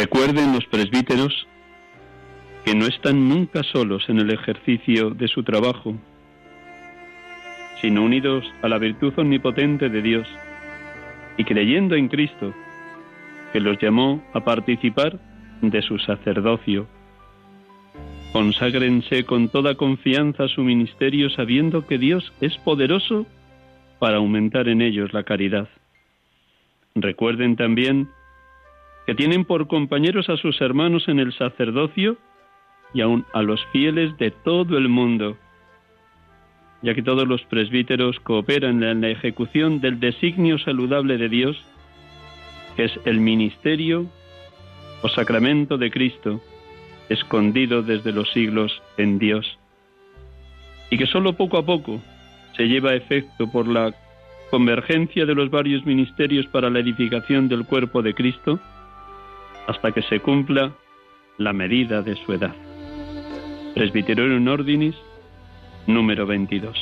[0.00, 1.46] Recuerden los presbíteros
[2.64, 5.94] que no están nunca solos en el ejercicio de su trabajo,
[7.82, 10.26] sino unidos a la virtud omnipotente de Dios
[11.36, 12.54] y creyendo en Cristo,
[13.52, 15.20] que los llamó a participar
[15.60, 16.86] de su sacerdocio.
[18.32, 23.26] Conságrense con toda confianza a su ministerio sabiendo que Dios es poderoso
[23.98, 25.68] para aumentar en ellos la caridad.
[26.94, 28.08] Recuerden también
[29.10, 32.16] que tienen por compañeros a sus hermanos en el sacerdocio
[32.94, 35.36] y aun a los fieles de todo el mundo,
[36.80, 41.60] ya que todos los presbíteros cooperan en la ejecución del designio saludable de Dios,
[42.76, 44.06] que es el ministerio
[45.02, 46.40] o sacramento de Cristo,
[47.08, 49.58] escondido desde los siglos en Dios,
[50.88, 52.00] y que sólo poco a poco
[52.56, 53.92] se lleva a efecto por la
[54.52, 58.60] convergencia de los varios ministerios para la edificación del cuerpo de Cristo,
[59.70, 60.72] hasta que se cumpla
[61.38, 62.54] la medida de su edad.
[63.74, 64.96] Presbyterorum Ordinis,
[65.86, 66.76] número 22.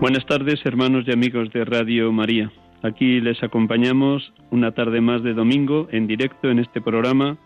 [0.00, 2.52] Buenas tardes, hermanos y amigos de Radio María.
[2.82, 7.38] Aquí les acompañamos una tarde más de domingo en directo en este programa,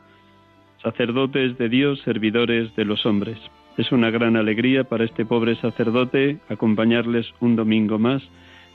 [0.83, 3.39] Sacerdotes de Dios, Servidores de los Hombres.
[3.79, 8.23] Es una gran alegría para este pobre sacerdote acompañarles un domingo más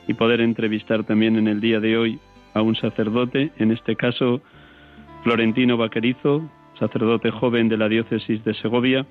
[0.08, 2.20] y poder entrevistar también en el día de hoy
[2.56, 4.42] a un sacerdote, en este caso
[5.24, 6.50] Florentino Vaquerizo,
[6.80, 9.06] sacerdote joven de la diócesis de Segovia,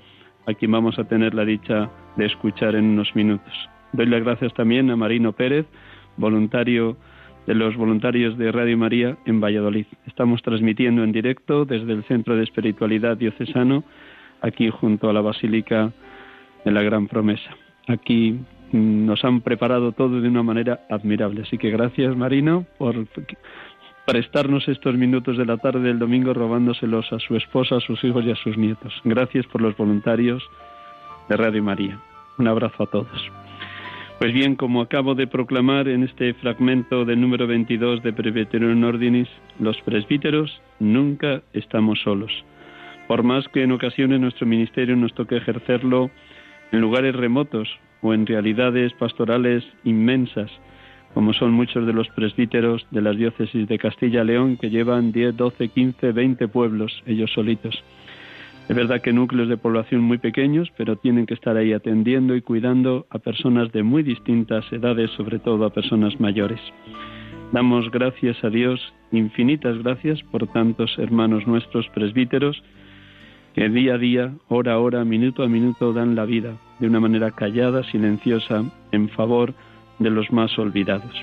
[0.47, 3.53] a quien vamos a tener la dicha de escuchar en unos minutos.
[3.93, 5.67] Doy las gracias también a Marino Pérez,
[6.17, 6.97] voluntario
[7.47, 9.87] de los voluntarios de Radio María en Valladolid.
[10.07, 13.85] Estamos transmitiendo en directo desde el Centro de Espiritualidad Diocesano
[14.41, 15.93] aquí junto a la Basílica
[16.65, 17.57] de la Gran Promesa.
[17.87, 18.39] Aquí
[18.73, 21.43] mm, nos han preparado todo de una manera admirable.
[21.43, 23.07] Así que gracias, Marino, por
[24.07, 28.25] prestarnos estos minutos de la tarde del domingo robándoselos a su esposa, a sus hijos
[28.25, 28.93] y a sus nietos.
[29.05, 30.43] Gracias por los voluntarios
[31.29, 31.99] de Radio María.
[32.39, 33.31] Un abrazo a todos.
[34.19, 39.29] Pues bien, como acabo de proclamar en este fragmento del número 22 de Presbyterorum Ordinis,
[39.59, 42.33] los presbíteros nunca estamos solos
[43.07, 46.11] por más que en ocasiones nuestro ministerio nos toque ejercerlo
[46.73, 47.69] en lugares remotos
[48.03, 50.51] o en realidades pastorales inmensas,
[51.15, 55.69] como son muchos de los presbíteros de las diócesis de Castilla-León que llevan 10, 12,
[55.69, 57.83] 15, 20 pueblos ellos solitos.
[58.69, 62.43] Es verdad que núcleos de población muy pequeños, pero tienen que estar ahí atendiendo y
[62.43, 66.61] cuidando a personas de muy distintas edades, sobre todo a personas mayores.
[67.53, 72.61] Damos gracias a Dios, infinitas gracias por tantos hermanos nuestros presbíteros,
[73.57, 77.01] que día a día, hora a hora, minuto a minuto dan la vida de una
[77.01, 78.63] manera callada, silenciosa,
[78.93, 79.55] en favor
[79.99, 81.15] de los más olvidados.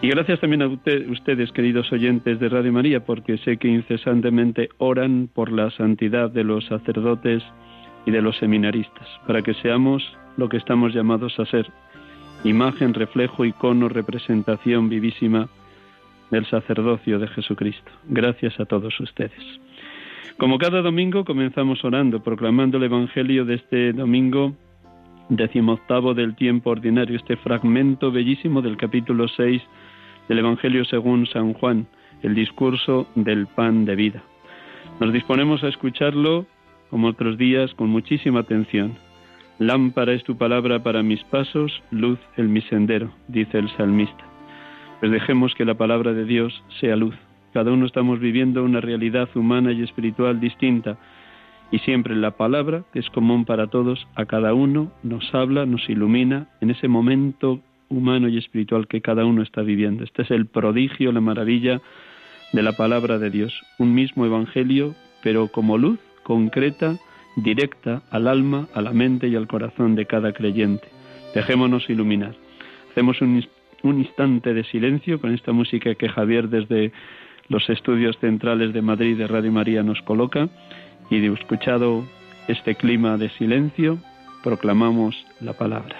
[0.00, 5.28] Y gracias también a ustedes, queridos oyentes de Radio María, porque sé que incesantemente oran
[5.32, 7.42] por la santidad de los sacerdotes
[8.06, 10.02] y de los seminaristas, para que seamos
[10.38, 11.66] lo que estamos llamados a ser,
[12.44, 15.50] imagen, reflejo, icono, representación vivísima
[16.30, 17.90] del sacerdocio de Jesucristo.
[18.08, 19.65] Gracias a todos ustedes.
[20.38, 24.54] Como cada domingo comenzamos orando, proclamando el Evangelio de este domingo
[25.30, 29.62] decimoctavo del tiempo ordinario, este fragmento bellísimo del capítulo 6
[30.28, 31.86] del Evangelio según San Juan,
[32.22, 34.22] el discurso del pan de vida.
[35.00, 36.44] Nos disponemos a escucharlo,
[36.90, 38.98] como otros días, con muchísima atención.
[39.58, 44.24] Lámpara es tu palabra para mis pasos, luz en mi sendero, dice el salmista.
[45.00, 47.14] Pues dejemos que la palabra de Dios sea luz.
[47.56, 50.98] Cada uno estamos viviendo una realidad humana y espiritual distinta
[51.70, 55.88] y siempre la palabra, que es común para todos, a cada uno nos habla, nos
[55.88, 60.04] ilumina en ese momento humano y espiritual que cada uno está viviendo.
[60.04, 61.80] Este es el prodigio, la maravilla
[62.52, 63.58] de la palabra de Dios.
[63.78, 66.98] Un mismo evangelio, pero como luz concreta,
[67.36, 70.88] directa al alma, a la mente y al corazón de cada creyente.
[71.34, 72.34] Dejémonos iluminar.
[72.90, 73.42] Hacemos un,
[73.82, 76.92] un instante de silencio con esta música que Javier desde
[77.48, 80.48] los estudios centrales de Madrid de Radio María nos coloca
[81.10, 82.04] y de escuchado
[82.48, 83.98] este clima de silencio,
[84.42, 85.96] proclamamos la palabra.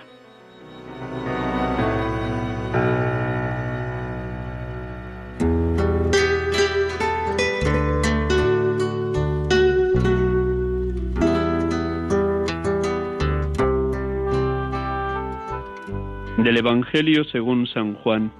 [16.38, 18.30] Del Evangelio según San Juan.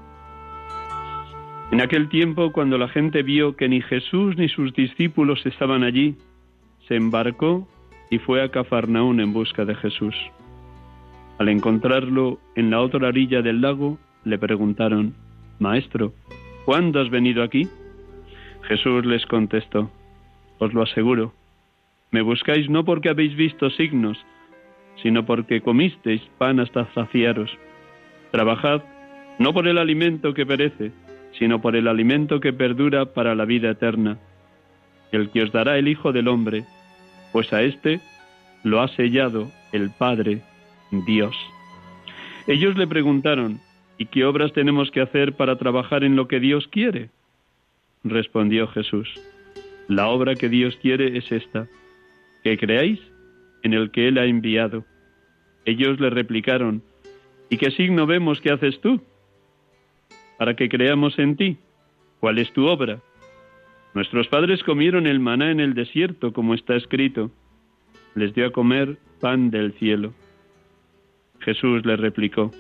[1.73, 6.15] En aquel tiempo, cuando la gente vio que ni Jesús ni sus discípulos estaban allí,
[6.87, 7.67] se embarcó
[8.09, 10.15] y fue a Cafarnaún en busca de Jesús.
[11.39, 15.15] Al encontrarlo en la otra orilla del lago, le preguntaron,
[15.59, 16.13] Maestro,
[16.65, 17.69] ¿cuándo has venido aquí?
[18.63, 19.91] Jesús les contestó,
[20.59, 21.35] Os lo aseguro,
[22.13, 24.19] me buscáis no porque habéis visto signos,
[25.03, 27.51] sino porque comisteis pan hasta saciaros.
[28.31, 28.83] Trabajad
[29.39, 30.93] no por el alimento que perece,
[31.39, 34.19] sino por el alimento que perdura para la vida eterna,
[35.13, 36.65] el que os dará el Hijo del Hombre,
[37.33, 38.01] pues a éste
[38.65, 40.43] lo ha sellado el Padre
[40.91, 41.37] Dios.
[42.47, 43.61] Ellos le preguntaron,
[43.99, 47.11] ¿y qué obras tenemos que hacer para trabajar en lo que Dios quiere?
[48.05, 49.09] Respondió Jesús,
[49.89, 51.67] la obra que Dios quiere es esta,
[52.45, 53.01] que creáis
[53.63, 54.85] en el que Él ha enviado.
[55.65, 56.83] Ellos le replicaron,
[57.51, 59.03] ¿y qué signo vemos que haces tú?
[60.39, 61.57] Para que creamos en ti.
[62.21, 63.01] ¿Cuál es tu obra?
[63.95, 67.31] Nuestros padres comieron el maná en el desierto, como está escrito.
[68.15, 70.13] Les dio a comer pan del cielo.
[71.41, 72.51] Jesús le replicó,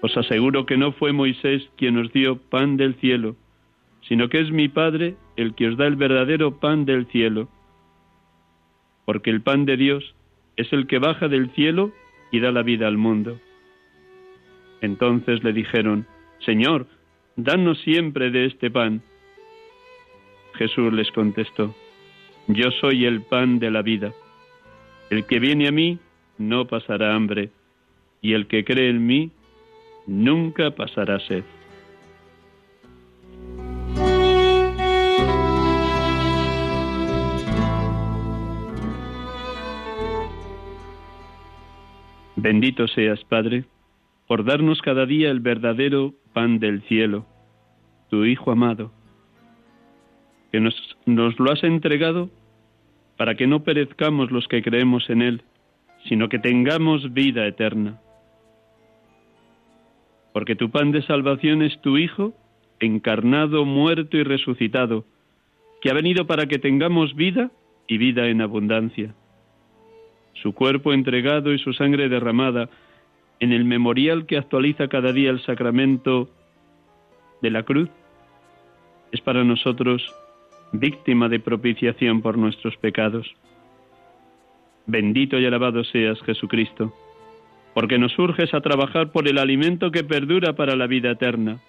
[0.00, 3.36] Os aseguro que no fue Moisés quien os dio pan del cielo,
[4.02, 7.48] sino que es mi Padre el que os da el verdadero pan del cielo.
[9.04, 10.14] Porque el pan de Dios
[10.56, 11.92] es el que baja del cielo
[12.30, 13.38] y da la vida al mundo.
[14.80, 16.06] Entonces le dijeron,
[16.44, 16.86] Señor,
[17.36, 19.02] danos siempre de este pan.
[20.54, 21.74] Jesús les contestó,
[22.48, 24.12] Yo soy el pan de la vida.
[25.10, 25.98] El que viene a mí
[26.38, 27.50] no pasará hambre,
[28.20, 29.30] y el que cree en mí
[30.06, 31.44] nunca pasará sed.
[42.36, 43.64] Bendito seas, Padre,
[44.26, 47.26] por darnos cada día el verdadero pan del cielo,
[48.10, 48.92] tu Hijo amado
[50.54, 52.30] que nos, lo has entregado
[53.16, 55.42] para que no perezcamos los que creemos en Él,
[56.08, 58.00] sino que tengamos vida eterna.
[60.32, 62.34] Porque tu pan de salvación es tu Hijo,
[62.78, 65.04] encarnado, muerto y resucitado,
[65.82, 67.50] que ha venido para que tengamos vida
[67.88, 69.12] y vida en abundancia.
[70.34, 72.68] Su cuerpo entregado y su sangre derramada
[73.44, 76.30] en el memorial que actualiza cada día el sacramento
[77.42, 77.90] de la cruz
[79.12, 80.02] es para nosotros
[80.72, 83.30] víctima de propiciación por nuestros pecados.
[84.86, 86.94] Bendito y alabado seas Jesucristo,
[87.74, 91.60] porque nos urges a trabajar por el alimento que perdura para la vida eterna.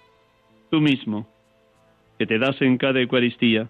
[0.72, 1.28] Tú mismo,
[2.18, 3.68] que te das en cada Eucaristía,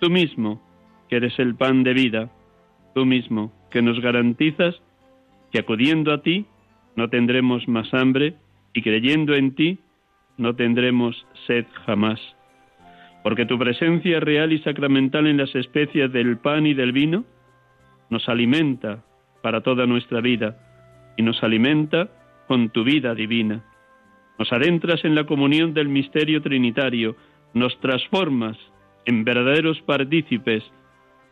[0.00, 0.60] tú mismo,
[1.08, 2.30] que eres el pan de vida,
[2.94, 4.74] tú mismo, que nos garantizas
[5.50, 6.44] que acudiendo a ti
[6.98, 8.34] no tendremos más hambre
[8.74, 9.78] y creyendo en ti
[10.36, 12.20] no tendremos sed jamás
[13.22, 17.24] porque tu presencia real y sacramental en las especies del pan y del vino
[18.10, 19.04] nos alimenta
[19.42, 20.56] para toda nuestra vida
[21.16, 22.08] y nos alimenta
[22.46, 23.62] con tu vida divina.
[24.38, 27.16] Nos adentras en la comunión del misterio trinitario,
[27.54, 28.56] nos transformas
[29.04, 30.64] en verdaderos partícipes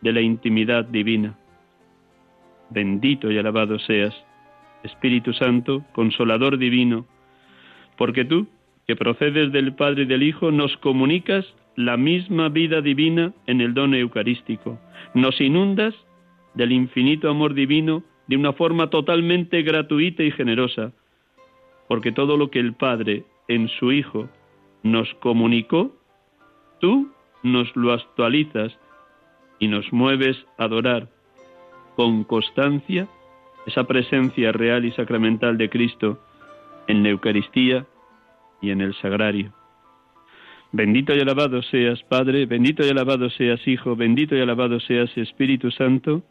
[0.01, 1.37] de la intimidad divina.
[2.69, 4.13] Bendito y alabado seas,
[4.83, 7.05] Espíritu Santo, consolador divino,
[7.97, 8.47] porque tú,
[8.87, 13.73] que procedes del Padre y del Hijo, nos comunicas la misma vida divina en el
[13.73, 14.79] don eucarístico.
[15.13, 15.93] Nos inundas
[16.53, 20.91] del infinito amor divino de una forma totalmente gratuita y generosa,
[21.87, 24.29] porque todo lo que el Padre en su Hijo
[24.83, 25.95] nos comunicó,
[26.79, 27.11] tú
[27.43, 28.77] nos lo actualizas
[29.59, 31.09] y nos mueves a adorar
[31.95, 33.07] con constancia
[33.67, 36.19] esa presencia real y sacramental de Cristo
[36.87, 37.85] en la Eucaristía
[38.61, 39.53] y en el sagrario.
[40.71, 45.69] Bendito y alabado seas, Padre, bendito y alabado seas, Hijo, bendito y alabado seas, Espíritu
[45.71, 46.23] Santo,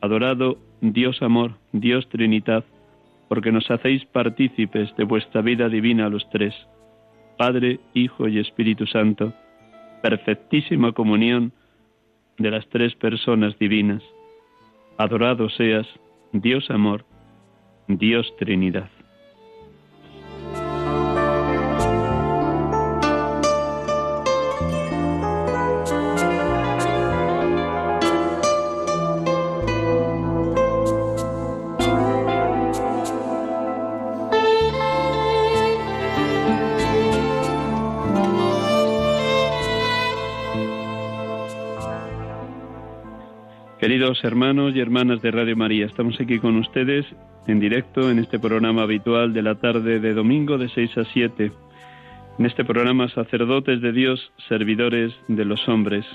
[0.00, 2.64] adorado Dios amor, Dios Trinidad,
[3.28, 6.54] porque nos hacéis partícipes de vuestra vida divina a los tres,
[7.36, 9.34] Padre, Hijo y Espíritu Santo,
[10.02, 11.52] perfectísima comunión
[12.38, 14.02] de las tres personas divinas.
[14.96, 15.86] Adorado seas,
[16.32, 17.06] Dios amor,
[17.88, 18.90] Dios Trinidad.
[43.98, 47.04] Queridos hermanos y hermanas de Radio María, estamos aquí con ustedes
[47.48, 51.50] en directo en este programa habitual de la tarde de domingo de 6 a 7.
[52.38, 56.06] En este programa Sacerdotes de Dios, Servidores de los Hombres.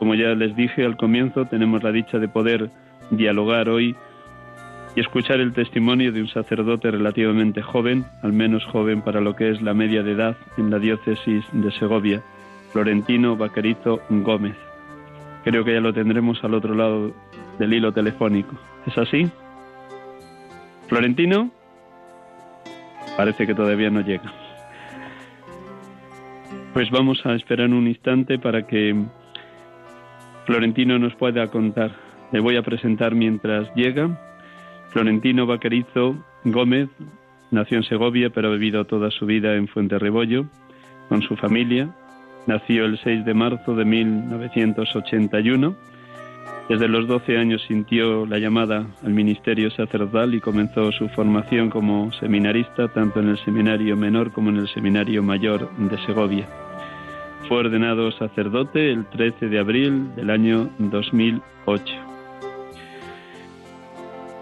[0.00, 2.70] Como ya les dije al comienzo, tenemos la dicha de poder
[3.12, 3.94] dialogar hoy
[4.96, 9.50] y escuchar el testimonio de un sacerdote relativamente joven, al menos joven para lo que
[9.50, 12.20] es la media de edad en la diócesis de Segovia,
[12.72, 14.56] Florentino Vaquerizo Gómez.
[15.44, 17.14] Creo que ya lo tendremos al otro lado
[17.58, 18.56] del hilo telefónico.
[18.86, 19.30] ¿Es así?
[20.88, 21.50] Florentino,
[23.16, 24.32] parece que todavía no llega.
[26.72, 28.94] Pues vamos a esperar un instante para que
[30.46, 31.90] Florentino nos pueda contar.
[32.32, 34.08] Le voy a presentar mientras llega.
[34.90, 36.88] Florentino Vaquerizo Gómez
[37.50, 40.46] nació en Segovia, pero ha vivido toda su vida en Fuente Rebollo
[41.08, 41.88] con su familia.
[42.46, 45.74] Nació el 6 de marzo de 1981.
[46.68, 52.12] Desde los 12 años sintió la llamada al ministerio sacerdotal y comenzó su formación como
[52.12, 56.46] seminarista tanto en el seminario menor como en el seminario mayor de Segovia.
[57.48, 61.84] Fue ordenado sacerdote el 13 de abril del año 2008.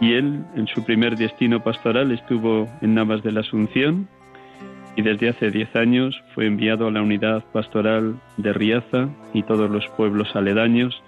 [0.00, 4.09] Y él, en su primer destino pastoral, estuvo en Navas de la Asunción,
[4.97, 9.71] y desde hace diez años fue enviado a la unidad pastoral de Riaza y todos
[9.71, 11.00] los pueblos aledaños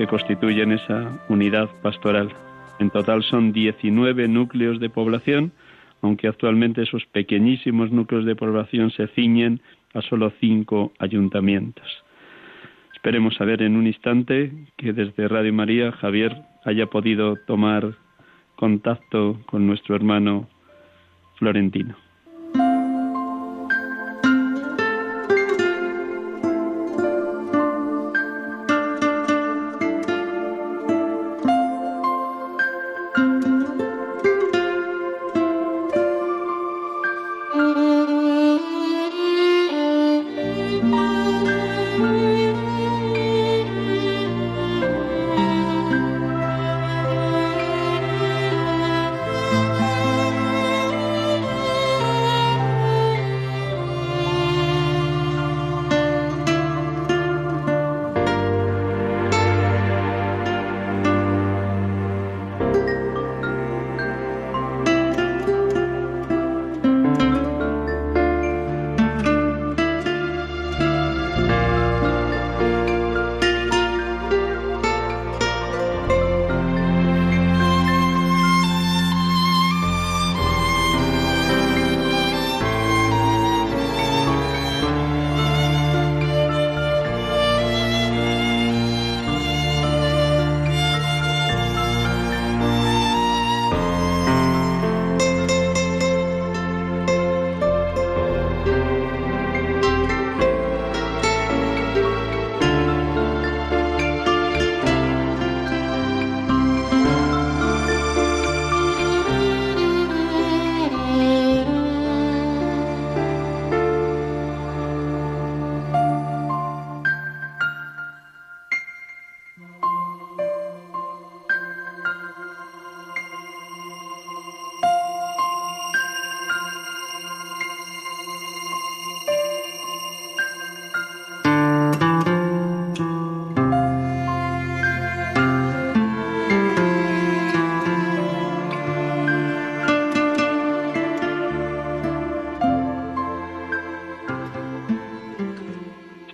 [0.00, 2.32] que constituyen esa unidad pastoral.
[2.78, 5.52] En total son 19 núcleos de población,
[6.00, 9.60] aunque actualmente esos pequeñísimos núcleos de población se ciñen
[9.92, 11.84] a solo cinco ayuntamientos.
[12.94, 17.92] Esperemos saber en un instante que desde Radio María Javier haya podido tomar
[18.56, 20.48] contacto con nuestro hermano
[21.36, 21.94] Florentino.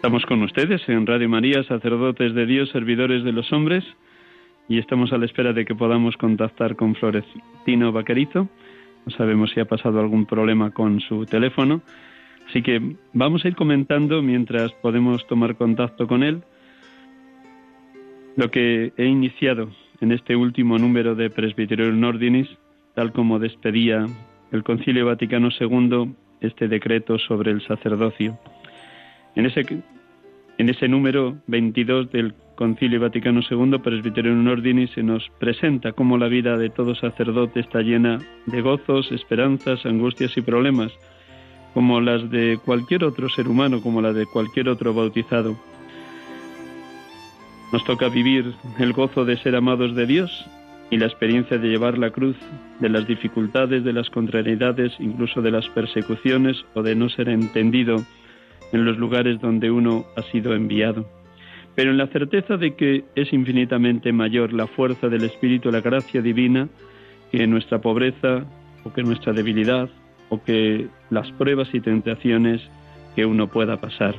[0.07, 3.83] Estamos con ustedes en Radio María, sacerdotes de Dios, servidores de los hombres,
[4.69, 8.49] y estamos a la espera de que podamos contactar con Florentino Vaquerizo.
[9.05, 11.83] No sabemos si ha pasado algún problema con su teléfono,
[12.49, 12.81] así que
[13.15, 16.45] vamos a ir comentando mientras podemos tomar contacto con él
[18.37, 19.71] lo que he iniciado
[20.01, 22.49] en este último número de Presbyterium Ordinis,
[22.95, 24.07] tal como despedía
[24.53, 28.39] el Concilio Vaticano II este decreto sobre el sacerdocio.
[29.35, 29.65] En ese
[30.59, 36.29] en ese número 22 del Concilio Vaticano II, Presbyterium Ordini, se nos presenta cómo la
[36.29, 40.93] vida de todo sacerdote está llena de gozos, esperanzas, angustias y problemas,
[41.75, 45.57] como las de cualquier otro ser humano, como la de cualquier otro bautizado.
[47.73, 50.47] Nos toca vivir el gozo de ser amados de Dios
[50.91, 52.37] y la experiencia de llevar la cruz,
[52.81, 58.03] de las dificultades, de las contrariedades, incluso de las persecuciones o de no ser entendido
[58.73, 61.07] en los lugares donde uno ha sido enviado,
[61.75, 66.23] pero en la certeza de que es infinitamente mayor la fuerza del Espíritu, la gracia
[66.23, 66.69] divina,
[67.31, 68.45] que nuestra pobreza
[68.85, 69.89] o que nuestra debilidad
[70.29, 72.63] o que las pruebas y tentaciones
[73.15, 74.15] que uno pueda pasar.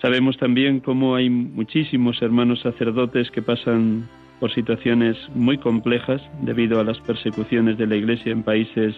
[0.00, 4.08] Sabemos también cómo hay muchísimos hermanos sacerdotes que pasan
[4.40, 8.94] por situaciones muy complejas debido a las persecuciones de la Iglesia en países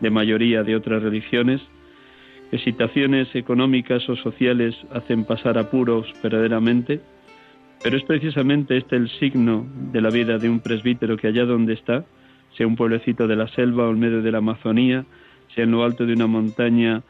[0.00, 1.60] de mayoría de otras religiones
[2.58, 7.00] que económicas o sociales hacen pasar apuros verdaderamente,
[7.82, 11.72] pero es precisamente este el signo de la vida de un presbítero que allá donde
[11.72, 12.04] está,
[12.56, 15.04] sea un pueblecito de la selva o en medio de la Amazonía,
[15.54, 17.02] sea en lo alto de una montaña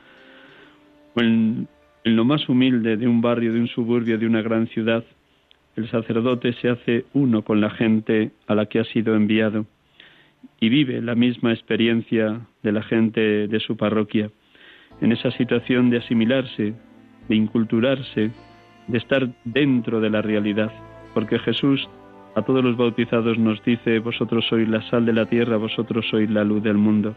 [1.14, 1.68] o en
[2.04, 5.04] lo más humilde de un barrio, de un suburbio, de una gran ciudad,
[5.76, 9.66] el sacerdote se hace uno con la gente a la que ha sido enviado
[10.60, 14.30] y vive la misma experiencia de la gente de su parroquia
[15.00, 16.74] en esa situación de asimilarse,
[17.28, 18.30] de inculturarse,
[18.86, 20.70] de estar dentro de la realidad,
[21.14, 21.88] porque Jesús
[22.34, 26.28] a todos los bautizados nos dice, vosotros sois la sal de la tierra, vosotros sois
[26.28, 27.14] la luz del mundo.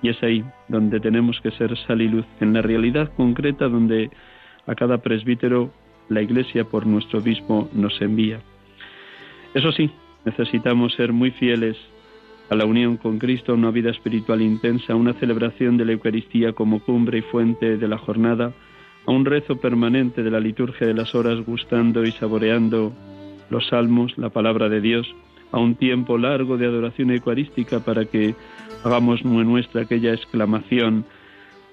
[0.00, 4.10] Y es ahí donde tenemos que ser sal y luz, en la realidad concreta donde
[4.66, 5.70] a cada presbítero
[6.08, 8.40] la Iglesia por nuestro obispo nos envía.
[9.54, 9.90] Eso sí,
[10.24, 11.76] necesitamos ser muy fieles
[12.50, 15.92] a la unión con Cristo, a una vida espiritual intensa, a una celebración de la
[15.92, 18.52] Eucaristía como cumbre y fuente de la jornada,
[19.06, 22.92] a un rezo permanente de la liturgia de las horas, gustando y saboreando
[23.50, 25.14] los salmos, la palabra de Dios,
[25.52, 28.34] a un tiempo largo de adoración eucarística para que
[28.84, 31.04] hagamos nuestra aquella exclamación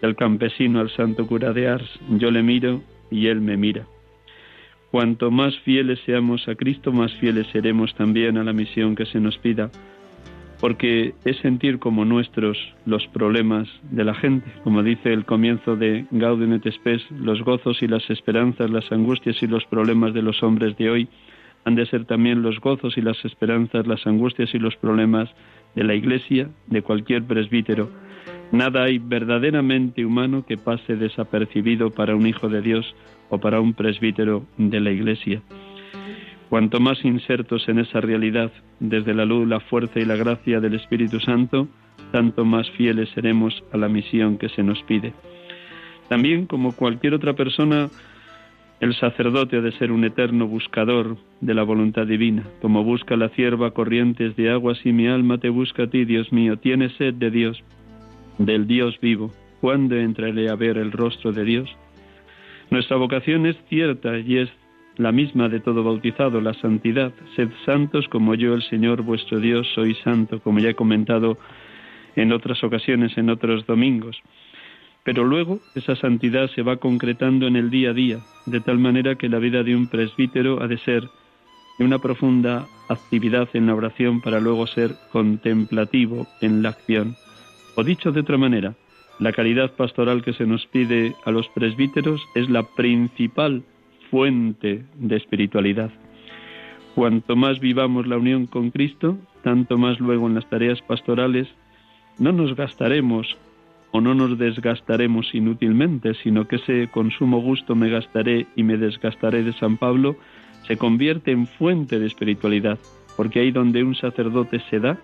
[0.01, 3.85] del campesino al santo cura de Ars, yo le miro y él me mira.
[4.91, 9.19] Cuanto más fieles seamos a Cristo, más fieles seremos también a la misión que se
[9.19, 9.69] nos pida
[10.59, 16.05] porque es sentir como nuestros los problemas de la gente, como dice el comienzo de
[16.11, 20.41] Gaudium et Spes, los gozos y las esperanzas, las angustias y los problemas de los
[20.43, 21.09] hombres de hoy
[21.65, 25.29] han de ser también los gozos y las esperanzas, las angustias y los problemas
[25.73, 27.89] de la Iglesia, de cualquier presbítero.
[28.51, 32.95] Nada hay verdaderamente humano que pase desapercibido para un hijo de Dios
[33.29, 35.41] o para un presbítero de la Iglesia.
[36.55, 40.75] Cuanto más insertos en esa realidad, desde la luz, la fuerza y la gracia del
[40.75, 41.67] Espíritu Santo,
[42.13, 45.11] tanto más fieles seremos a la misión que se nos pide.
[46.07, 47.89] También, como cualquier otra persona,
[48.79, 53.27] el sacerdote ha de ser un eterno buscador de la voluntad divina, como busca la
[53.27, 56.55] cierva corrientes de aguas y mi alma te busca a ti, Dios mío.
[56.55, 57.61] Tiene sed de Dios,
[58.37, 59.29] del Dios vivo.
[59.59, 61.69] ¿Cuándo entraré a ver el rostro de Dios?
[62.69, 64.49] Nuestra vocación es cierta y es
[64.97, 67.13] la misma de todo bautizado, la santidad.
[67.36, 71.38] Sed santos como yo, el Señor vuestro Dios, soy santo, como ya he comentado
[72.15, 74.21] en otras ocasiones, en otros domingos.
[75.03, 79.15] Pero luego esa santidad se va concretando en el día a día, de tal manera
[79.15, 81.03] que la vida de un presbítero ha de ser
[81.77, 87.15] de una profunda actividad en la oración para luego ser contemplativo en la acción.
[87.75, 88.75] O dicho de otra manera,
[89.19, 93.63] la caridad pastoral que se nos pide a los presbíteros es la principal
[94.15, 95.91] fuente de espiritualidad.
[96.95, 101.49] Cuanto más vivamos la unión con Cristo, tanto más luego en las tareas pastorales
[102.17, 103.36] no nos gastaremos
[103.91, 109.43] o no nos desgastaremos inútilmente, sino que ese consumo gusto me gastaré y me desgastaré
[109.43, 110.15] de San Pablo
[110.65, 112.80] se convierte en fuente de espiritualidad,
[113.17, 114.97] porque ahí donde un sacerdote se da,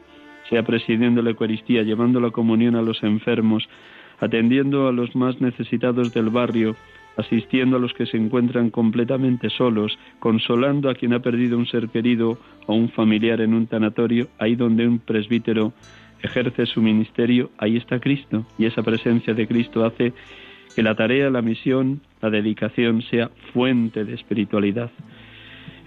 [0.50, 3.68] sea presidiendo la Eucaristía, llevando la comunión a los enfermos,
[4.22, 6.78] atendiendo a los más necesitados del barrio,
[7.18, 11.90] asistiendo a los que se encuentran completamente solos, consolando a quien ha perdido un ser
[11.90, 15.74] querido o un familiar en un tanatorio, ahí donde un presbítero
[16.22, 20.14] ejerce su ministerio, ahí está Cristo, y esa presencia de Cristo hace
[20.76, 24.92] que la tarea, la misión la dedicación sea fuente de espiritualidad.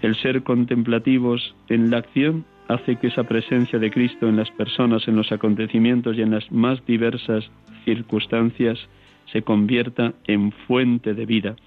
[0.01, 5.07] El ser contemplativos en la acción hace que esa presencia de Cristo en las personas,
[5.07, 7.49] en los acontecimientos y en las más diversas
[7.85, 8.77] circunstancias
[9.35, 11.57] se convierta en fuente de vida.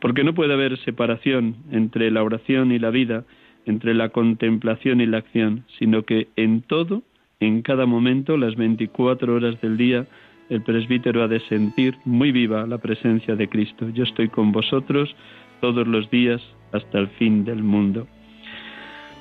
[0.00, 3.24] Porque no puede haber separación entre la oración y la vida,
[3.66, 7.02] entre la contemplación y la acción, sino que en todo,
[7.40, 10.06] en cada momento, las 24 horas del día,
[10.48, 13.88] el presbítero ha de sentir muy viva la presencia de Cristo.
[13.88, 15.12] Yo estoy con vosotros
[15.60, 18.06] todos los días hasta el fin del mundo.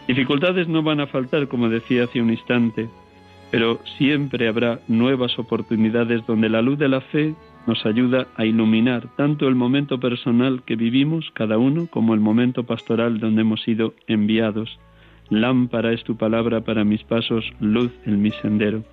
[0.08, 2.90] Dificultades no van a faltar, como decía hace un instante,
[3.50, 7.34] pero siempre habrá nuevas oportunidades donde la luz de la fe
[7.68, 12.64] nos ayuda a iluminar tanto el momento personal que vivimos cada uno como el momento
[12.64, 14.80] pastoral donde hemos sido enviados.
[15.30, 18.84] Lámpara es tu palabra para mis pasos, luz en mi sendero.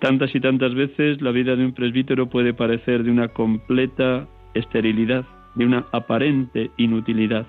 [0.00, 5.24] Tantas y tantas veces la vida de un presbítero puede parecer de una completa esterilidad,
[5.54, 7.46] de una aparente inutilidad,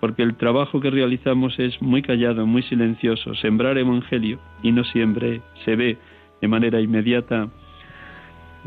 [0.00, 5.40] porque el trabajo que realizamos es muy callado, muy silencioso, sembrar evangelio y no siempre
[5.64, 5.98] se ve
[6.40, 7.48] de manera inmediata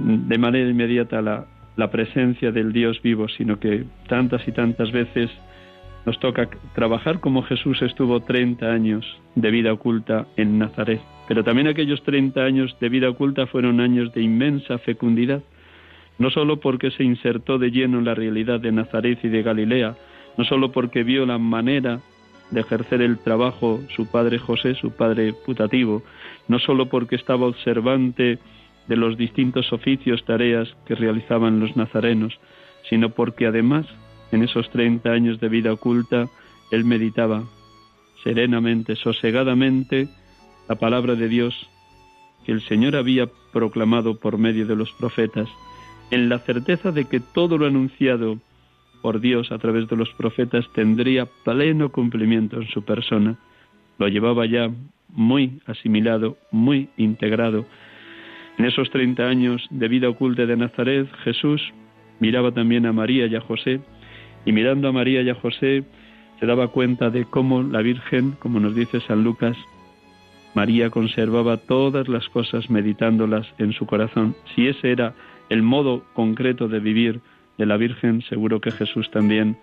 [0.03, 5.29] de manera inmediata la, la presencia del Dios vivo, sino que tantas y tantas veces
[6.05, 11.01] nos toca trabajar como Jesús estuvo 30 años de vida oculta en Nazaret.
[11.27, 15.41] Pero también aquellos 30 años de vida oculta fueron años de inmensa fecundidad,
[16.17, 19.95] no solo porque se insertó de lleno en la realidad de Nazaret y de Galilea,
[20.37, 21.99] no solo porque vio la manera
[22.49, 26.03] de ejercer el trabajo su padre José, su padre putativo,
[26.47, 28.39] no solo porque estaba observante
[28.91, 32.37] de los distintos oficios, tareas que realizaban los nazarenos,
[32.89, 33.85] sino porque además
[34.33, 36.27] en esos 30 años de vida oculta
[36.71, 37.45] él meditaba
[38.21, 40.09] serenamente, sosegadamente,
[40.67, 41.69] la palabra de Dios
[42.45, 45.47] que el Señor había proclamado por medio de los profetas,
[46.09, 48.39] en la certeza de que todo lo anunciado
[49.01, 53.37] por Dios a través de los profetas tendría pleno cumplimiento en su persona.
[53.97, 54.69] Lo llevaba ya
[55.07, 57.65] muy asimilado, muy integrado.
[58.61, 61.73] En esos 30 años de vida oculta de Nazaret, Jesús
[62.19, 63.81] miraba también a María y a José,
[64.45, 65.83] y mirando a María y a José,
[66.39, 69.57] se daba cuenta de cómo la Virgen, como nos dice San Lucas,
[70.53, 74.35] María conservaba todas las cosas meditándolas en su corazón.
[74.53, 75.15] Si ese era
[75.49, 77.19] el modo concreto de vivir
[77.57, 79.57] de la Virgen, seguro que Jesús también,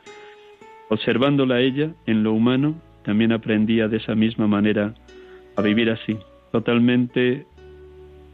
[0.89, 4.93] observándola a ella en lo humano, también aprendía de esa misma manera
[5.57, 6.19] a vivir así,
[6.51, 7.47] totalmente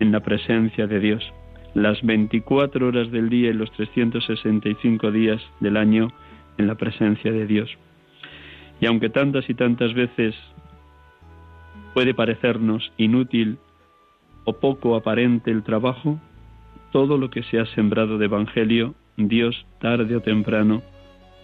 [0.00, 1.32] en la presencia de Dios.
[1.74, 6.12] Las 24 horas del día y los 365 días del año
[6.58, 7.70] en la presencia de Dios.
[8.80, 10.34] Y aunque tantas y tantas veces
[11.94, 13.58] puede parecernos inútil
[14.44, 16.20] o poco aparente el trabajo,
[16.92, 20.82] todo lo que se ha sembrado de Evangelio Dios tarde o temprano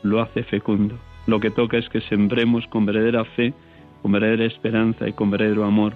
[0.02, 0.96] lo hace fecundo.
[1.26, 3.54] Lo que toca es que sembremos con verdadera fe,
[4.02, 5.94] con verdadera esperanza y con verdadero amor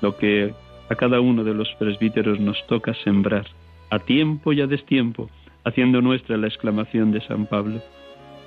[0.00, 0.52] lo que
[0.92, 3.46] a cada uno de los presbíteros nos toca sembrar,
[3.90, 5.30] a tiempo y a destiempo,
[5.64, 7.80] haciendo nuestra la exclamación de San Pablo,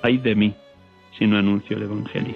[0.04, 0.54] ay de mí
[1.18, 2.36] si no anuncio el Evangelio.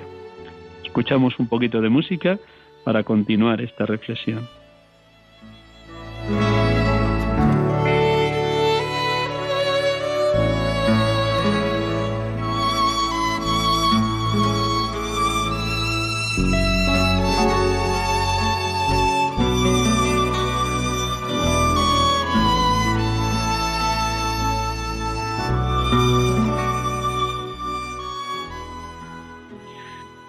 [0.83, 2.39] Escuchamos un poquito de música
[2.83, 4.47] para continuar esta reflexión.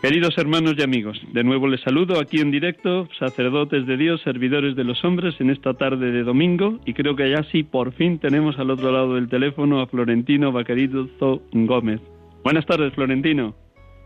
[0.03, 4.75] Queridos hermanos y amigos, de nuevo les saludo aquí en directo, sacerdotes de Dios, servidores
[4.75, 8.19] de los hombres, en esta tarde de domingo, y creo que ya sí, por fin
[8.19, 12.01] tenemos al otro lado del teléfono a Florentino Vaquerizo Gómez.
[12.43, 13.55] Buenas tardes, Florentino.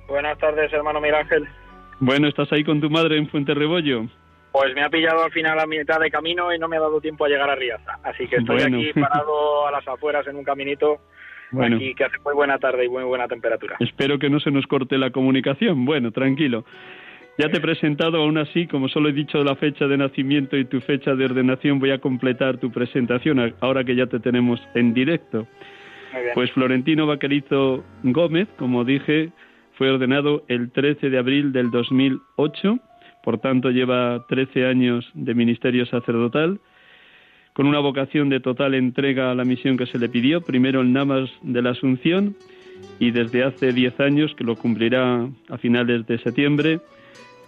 [0.08, 1.44] Buenas tardes, hermano Miguel Ángel.
[2.00, 4.06] Bueno, ¿estás ahí con tu madre en Fuente Rebollo?
[4.50, 7.00] Pues me ha pillado al final a mitad de camino y no me ha dado
[7.00, 8.00] tiempo a llegar a Riaza.
[8.02, 11.02] Así que estoy aquí parado a las afueras en un caminito
[11.50, 11.76] bueno.
[11.76, 13.76] aquí que hace muy buena tarde y muy buena temperatura.
[13.80, 15.84] Espero que no se nos corte la comunicación.
[15.84, 16.64] Bueno, tranquilo.
[17.36, 20.66] Ya te he presentado, aún así, como solo he dicho la fecha de nacimiento y
[20.66, 24.94] tu fecha de ordenación, voy a completar tu presentación ahora que ya te tenemos en
[24.94, 25.48] directo.
[26.34, 29.32] Pues Florentino Vaquerizo Gómez, como dije,
[29.72, 32.78] fue ordenado el 13 de abril del 2008,
[33.24, 36.60] por tanto lleva 13 años de ministerio sacerdotal
[37.54, 40.92] con una vocación de total entrega a la misión que se le pidió, primero el
[40.92, 42.36] Namas de la Asunción
[42.98, 46.80] y desde hace diez años, que lo cumplirá a finales de septiembre,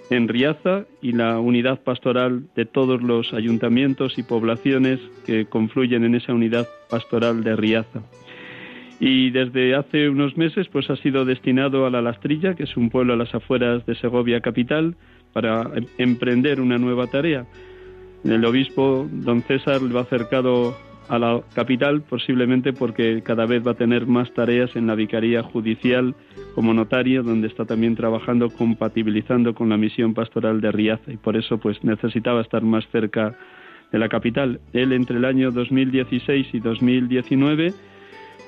[0.08, 6.14] en Riaza y la unidad pastoral de todos los ayuntamientos y poblaciones que confluyen en
[6.14, 8.02] esa unidad pastoral de Riaza.
[8.98, 12.88] y desde hace unos meses pues ha sido destinado a La Lastrilla, que es un
[12.88, 14.94] pueblo a las afueras de Segovia capital,
[15.34, 17.44] para em, emprender una nueva tarea.
[18.28, 20.76] El obispo don César le va acercado
[21.08, 25.44] a la capital posiblemente porque cada vez va a tener más tareas en la vicaría
[25.44, 26.16] judicial
[26.56, 31.36] como notario donde está también trabajando compatibilizando con la misión pastoral de Riaza y por
[31.36, 33.36] eso pues necesitaba estar más cerca
[33.92, 34.60] de la capital.
[34.72, 37.72] Él entre el año 2016 y 2019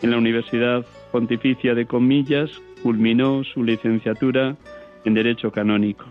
[0.03, 2.51] en la Universidad Pontificia de Comillas
[2.83, 4.57] culminó su licenciatura
[5.05, 6.05] en Derecho Canónico.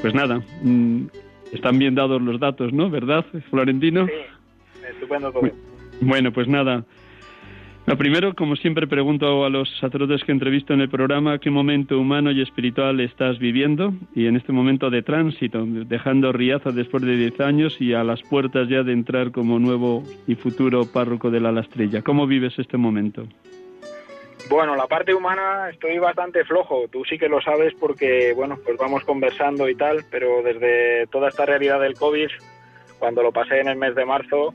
[0.00, 1.06] Pues nada, mm,
[1.52, 2.90] están bien dados los datos, ¿no?
[2.90, 4.06] ¿Verdad, Florentino?
[4.06, 4.12] Sí,
[4.90, 5.32] estupendo
[6.00, 6.84] Bueno, pues nada.
[7.84, 11.98] Lo primero, como siempre, pregunto a los sacerdotes que entrevisto en el programa qué momento
[11.98, 17.16] humano y espiritual estás viviendo y en este momento de tránsito, dejando Riaza después de
[17.16, 21.40] 10 años y a las puertas ya de entrar como nuevo y futuro párroco de
[21.40, 22.02] la Lastrilla.
[22.02, 23.26] ¿Cómo vives este momento?
[24.48, 26.86] Bueno, la parte humana estoy bastante flojo.
[26.88, 31.28] Tú sí que lo sabes porque, bueno, pues vamos conversando y tal, pero desde toda
[31.28, 32.28] esta realidad del COVID,
[32.98, 34.54] cuando lo pasé en el mes de marzo,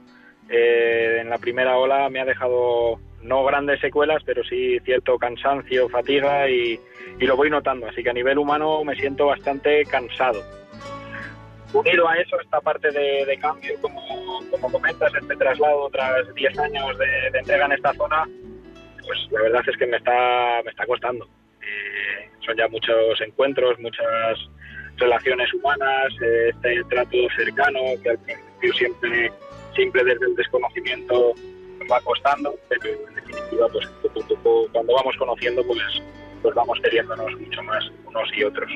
[0.50, 5.90] eh, en la primera ola me ha dejado no grandes secuelas, pero sí cierto cansancio,
[5.90, 6.80] fatiga y,
[7.20, 7.88] lo voy notando.
[7.88, 10.42] Así que a nivel humano me siento bastante cansado.
[11.74, 16.98] Unido a eso, esta parte de, cambio, como, como comentas, este traslado tras 10 años
[16.98, 18.26] de, de entrega en esta zona,
[19.08, 21.28] pues la verdad es que me está, me está costando.
[21.62, 24.38] Eh, son ya muchos encuentros, muchas
[24.98, 29.32] relaciones humanas, eh, este trato cercano que al principio siempre,
[29.76, 31.34] siempre desde el desconocimiento
[31.92, 33.88] va costando, pero en definitiva, pues
[34.72, 35.80] cuando vamos conociendo, pues,
[36.42, 38.72] pues vamos queriéndonos mucho más unos y otros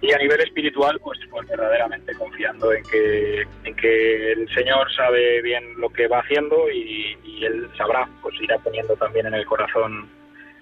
[0.00, 5.42] y a nivel espiritual pues, pues verdaderamente confiando en que, en que el Señor sabe
[5.42, 10.08] bien lo que va haciendo y, Él sabrá, pues irá poniendo también en el corazón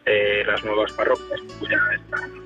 [0.04, 1.78] eh, las nuevas parroquias, pues ya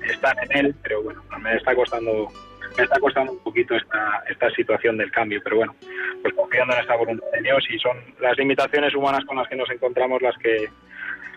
[0.07, 2.29] están, en Él, pero bueno, me está costando
[2.77, 5.75] me está costando un poquito esta, esta situación del cambio, pero bueno,
[6.21, 9.57] pues confiando en esta voluntad de Dios y son las limitaciones humanas con las que
[9.57, 10.69] nos encontramos las que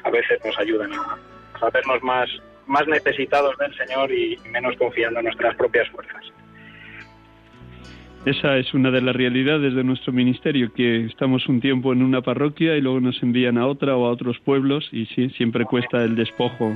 [0.05, 1.19] a veces nos ayudan a
[1.61, 2.31] hacernos más
[2.67, 6.25] más necesitados del Señor y menos confiando en nuestras propias fuerzas.
[8.25, 12.23] Esa es una de las realidades de nuestro ministerio, que estamos un tiempo en una
[12.23, 16.03] parroquia y luego nos envían a otra o a otros pueblos y sí, siempre cuesta
[16.03, 16.75] el despojo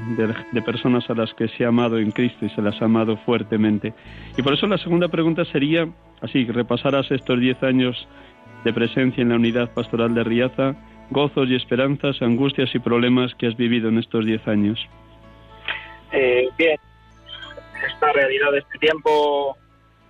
[0.53, 3.17] de, personas a las que se ha amado en Cristo y se las ha amado
[3.25, 3.95] fuertemente.
[4.37, 5.89] Y por eso la segunda pregunta sería,
[6.21, 7.97] así, repasaras estos diez años
[8.65, 10.77] de presencia en la unidad pastoral de Riaza,
[11.11, 14.79] gozos y esperanzas, angustias y problemas que has vivido en estos diez años.
[16.13, 16.79] Eh, bien,
[17.87, 19.57] esta realidad de este tiempo,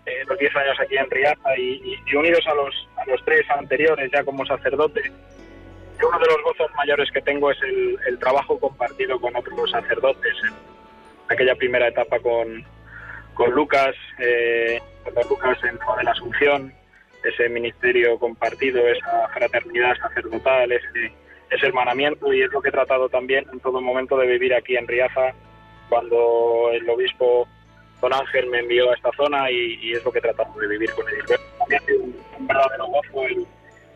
[0.06, 4.10] eh, los 10 años aquí en Riaza y, unidos a los, a los tres anteriores
[4.12, 5.12] ya como sacerdote,
[6.00, 10.34] uno de los gozos mayores que tengo es el, trabajo compartido con otros sacerdotes.
[11.28, 12.64] Aquella primera etapa con,
[13.34, 14.80] con Lucas, eh,
[15.28, 16.72] Lucas en de la Asunción,
[17.24, 21.12] ese ministerio compartido, esa fraternidad sacerdotal, ese,
[21.50, 24.76] ese hermanamiento y es lo que he tratado también en todo momento de vivir aquí
[24.76, 25.34] en Riaza
[25.88, 27.46] cuando el obispo
[28.00, 31.08] Don Ángel me envió a esta zona y, es lo que tratamos de vivir con
[31.08, 31.38] él.
[31.58, 33.26] También un, un verdadero gozo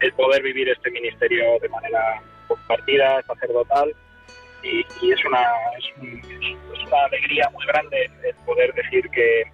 [0.00, 3.94] el, poder vivir este ministerio de manera compartida, sacerdotal,
[4.64, 5.42] y, es, una,
[5.78, 9.44] es, una alegría muy grande el poder decir que,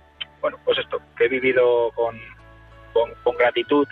[0.40, 2.18] bueno, pues esto, que he vivido con,
[2.92, 3.86] con, gratitud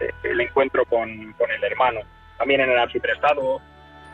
[0.00, 2.00] eh, el encuentro con, el hermano.
[2.38, 3.60] También en el arciprestado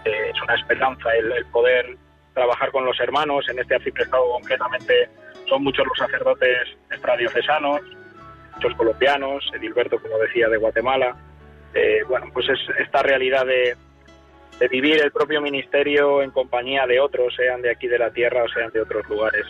[0.05, 1.96] eh, es una esperanza el, el poder
[2.38, 5.09] trabajar con los hermanos, en este arciprestado concretamente
[5.48, 7.81] son muchos los sacerdotes extradiocesanos,
[8.55, 11.16] muchos colombianos, Edilberto, como decía, de Guatemala.
[11.74, 13.77] Eh, bueno, pues es esta realidad de,
[14.70, 18.48] vivir el propio ministerio en compañía de otros, sean de aquí de la tierra o
[18.48, 19.46] sean de otros lugares.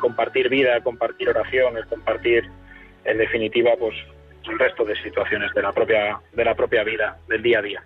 [0.00, 2.48] compartir vida, compartir oración, el compartir,
[3.04, 3.96] en definitiva, pues
[4.48, 7.82] el resto de situaciones de la propia, de la propia vida, del día a día.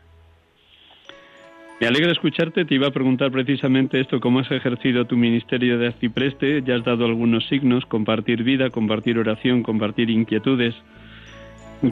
[1.80, 2.64] Me alegra escucharte.
[2.64, 6.62] Te iba a preguntar precisamente esto, cómo has ejercido tu ministerio de arcipreste.
[6.62, 10.74] Ya has dado algunos signos, compartir vida, compartir oración, compartir inquietudes.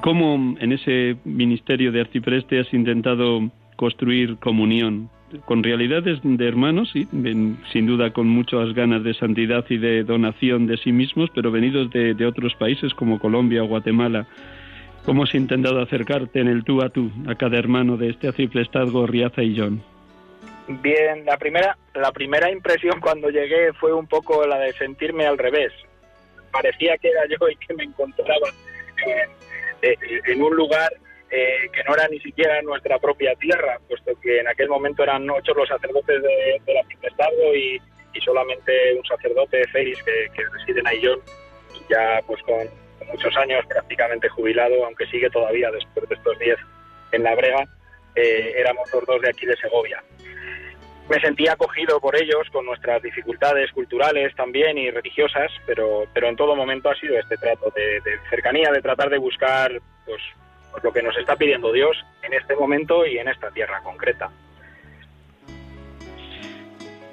[0.00, 5.10] ¿Cómo en ese ministerio de arcipreste has intentado construir comunión?
[5.46, 7.08] Con realidades de hermanos, sí,
[7.72, 11.90] sin duda con muchas ganas de santidad y de donación de sí mismos, pero venidos
[11.90, 14.26] de, de otros países como Colombia o Guatemala.
[15.04, 18.28] ¿Cómo has intentado acercarte en el tú a tú a cada hermano de este
[18.60, 19.82] estado, Riaza y John?
[20.68, 25.38] Bien, la primera, la primera impresión cuando llegué fue un poco la de sentirme al
[25.38, 25.72] revés.
[26.52, 28.48] Parecía que era yo y que me encontraba
[29.82, 30.92] en, un lugar
[31.30, 35.28] eh, que no era ni siquiera nuestra propia tierra, puesto que en aquel momento eran
[35.28, 36.84] ocho los sacerdotes de, de la
[37.56, 37.80] y,
[38.14, 41.18] y, solamente un sacerdote, Félix, que, que reside en Aillón,
[41.90, 42.68] ya pues con,
[43.04, 46.58] muchos años prácticamente jubilado, aunque sigue todavía después de estos diez
[47.12, 47.66] en la brega,
[48.14, 50.02] eh, éramos los dos de aquí de Segovia.
[51.08, 56.36] Me sentía acogido por ellos con nuestras dificultades culturales también y religiosas, pero, pero en
[56.36, 59.72] todo momento ha sido este trato de, cercanía, de tratar de buscar
[60.06, 60.22] pues
[60.82, 64.30] lo que nos está pidiendo Dios en este momento y en esta tierra concreta.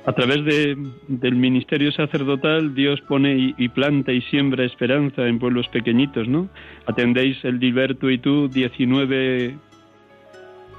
[0.09, 0.75] A través de,
[1.07, 6.49] del ministerio sacerdotal, Dios pone y, planta y siembra esperanza en pueblos pequeñitos, ¿no?
[6.87, 9.55] Atendéis el Diverto y tú 19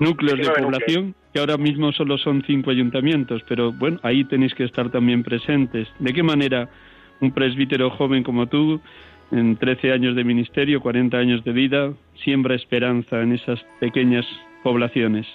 [0.01, 4.65] núcleos de población, que ahora mismo solo son cinco ayuntamientos, pero bueno, ahí tenéis que
[4.65, 5.87] estar también presentes.
[6.01, 6.69] ¿De qué manera
[7.21, 8.81] un presbítero joven como tú
[9.31, 11.93] en 13 años de ministerio, 40 años de vida,
[12.25, 14.27] siembra esperanza en esas pequeñas
[14.65, 15.29] poblaciones.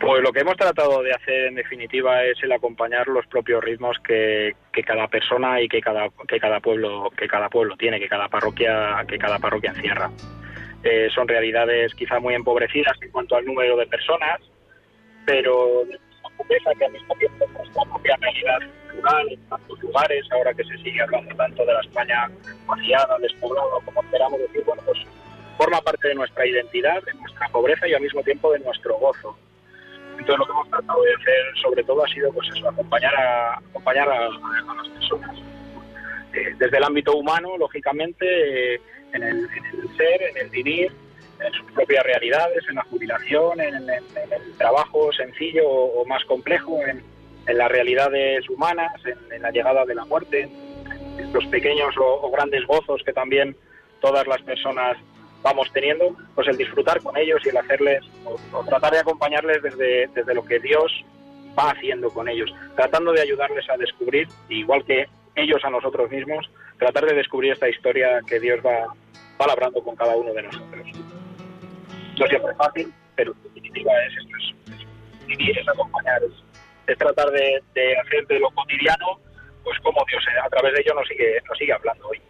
[0.00, 3.98] Pues lo que hemos tratado de hacer en definitiva es el acompañar los propios ritmos
[3.98, 4.54] que,
[4.86, 9.04] cada persona y que cada, que cada pueblo que cada pueblo tiene, que cada parroquia
[9.08, 10.10] que cada parroquia encierra.
[10.84, 14.40] Eh, son realidades quizá muy empobrecidas en cuanto al número de personas,
[15.26, 15.84] pero
[16.46, 18.58] que al mismo tiempo nuestra propia realidad
[18.94, 22.30] rural en tantos lugares, ahora que se sigue hablando tanto de la España
[22.66, 24.98] vaciada, despoblada, como esperamos decir, bueno, pues
[25.56, 29.36] forma parte de nuestra identidad, de nuestra pobreza y al mismo tiempo de nuestro gozo.
[30.18, 33.58] Entonces lo que hemos tratado de hacer sobre todo ha sido pues eso, acompañar a,
[33.58, 35.36] acompañar a, las personas.
[36.34, 38.80] Eh, desde el ámbito humano, lógicamente, eh,
[39.12, 39.48] en, el,
[39.96, 40.92] ser, en el vivir,
[41.40, 47.02] en sus propias realidades, en la jubilación, en, el trabajo sencillo o, más complejo, en,
[47.56, 48.92] las realidades humanas,
[49.32, 50.42] en, la llegada de la muerte,
[51.18, 53.56] en los pequeños o, grandes gozos que también
[54.00, 54.98] todas las personas
[55.42, 58.04] vamos teniendo, pues el disfrutar con ellos y el hacerles,
[58.68, 61.04] tratar de acompañarles desde, desde lo que Dios
[61.58, 66.50] va haciendo con ellos, tratando de ayudarles a descubrir, igual que ellos a nosotros mismos,
[66.78, 68.86] tratar de descubrir esta historia que Dios va,
[69.40, 70.86] va labrando con cada uno de nosotros
[72.18, 74.36] no siempre es fácil, pero en definitiva es esto,
[74.72, 76.20] es, vivir, es acompañar,
[76.86, 77.62] es, tratar de,
[78.04, 79.20] hacer de lo cotidiano,
[79.62, 82.20] pues como Dios eh, a través de ello nos sigue, nos sigue hablando hoy.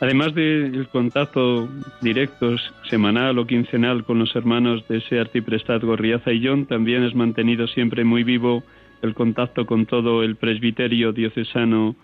[0.00, 1.68] Además del contacto
[2.02, 2.56] directo,
[2.90, 7.66] semanal o quincenal con los hermanos de ese arciprestazgo Riaza y John, también has mantenido
[7.68, 8.64] siempre muy vivo
[9.02, 11.94] el contacto con todo el presbiterio diocesano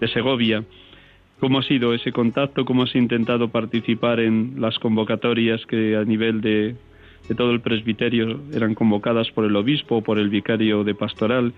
[0.00, 0.64] de Segovia.
[1.40, 2.64] ¿Cómo ha sido ese contacto?
[2.64, 6.76] ¿Cómo has intentado participar en las convocatorias que a nivel de,
[7.36, 11.52] todo el presbiterio eran convocadas por el obispo o por el vicario de pastoral?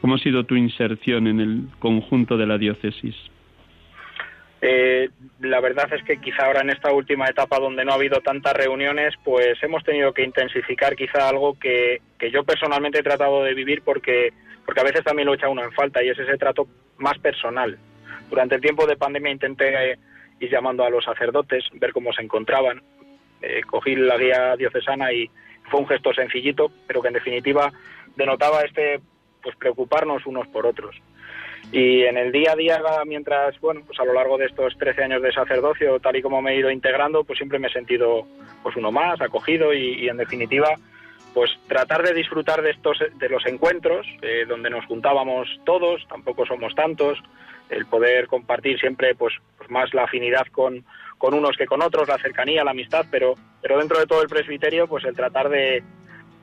[0.00, 3.14] ¿Cómo ha sido tu inserción en el conjunto de la diócesis?
[4.62, 5.08] Eh,
[5.40, 8.52] la verdad es que quizá ahora en esta última etapa donde no ha habido tantas
[8.52, 13.54] reuniones, pues hemos tenido que intensificar quizá algo que, que yo personalmente he tratado de
[13.54, 14.34] vivir porque,
[14.66, 16.66] porque a veces también lo echa uno en falta y es ese trato
[16.98, 17.78] más personal,
[18.30, 19.98] durante el tiempo de pandemia intenté
[20.38, 22.80] ir llamando a los sacerdotes, ver cómo se encontraban.
[23.42, 25.28] Eh, cogí la guía diocesana y
[25.68, 27.72] fue un gesto sencillito, pero que en definitiva
[28.16, 29.00] denotaba este
[29.42, 30.94] pues preocuparnos unos por otros.
[31.72, 35.04] Y en el día a día, mientras, bueno, pues a lo largo de estos 13
[35.04, 38.26] años de sacerdocio, tal y como me he ido integrando, pues siempre me he sentido
[38.62, 40.74] pues uno más, acogido y, en definitiva,
[41.32, 46.44] pues tratar de disfrutar de estos de los encuentros eh, donde nos juntábamos todos, tampoco
[46.44, 47.18] somos tantos,
[47.70, 50.84] el poder compartir siempre pues, pues, más la afinidad con,
[51.18, 54.28] con, unos que con otros, la cercanía, la amistad, pero, pero dentro de todo el
[54.28, 55.82] presbiterio, pues el tratar de,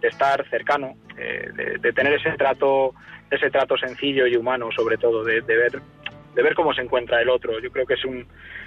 [0.02, 2.94] estar cercano, eh, de, tener ese trato,
[3.30, 5.82] ese trato sencillo y humano, sobre todo, de, ver
[6.34, 7.60] de ver cómo se encuentra el otro.
[7.60, 8.26] Yo creo que es un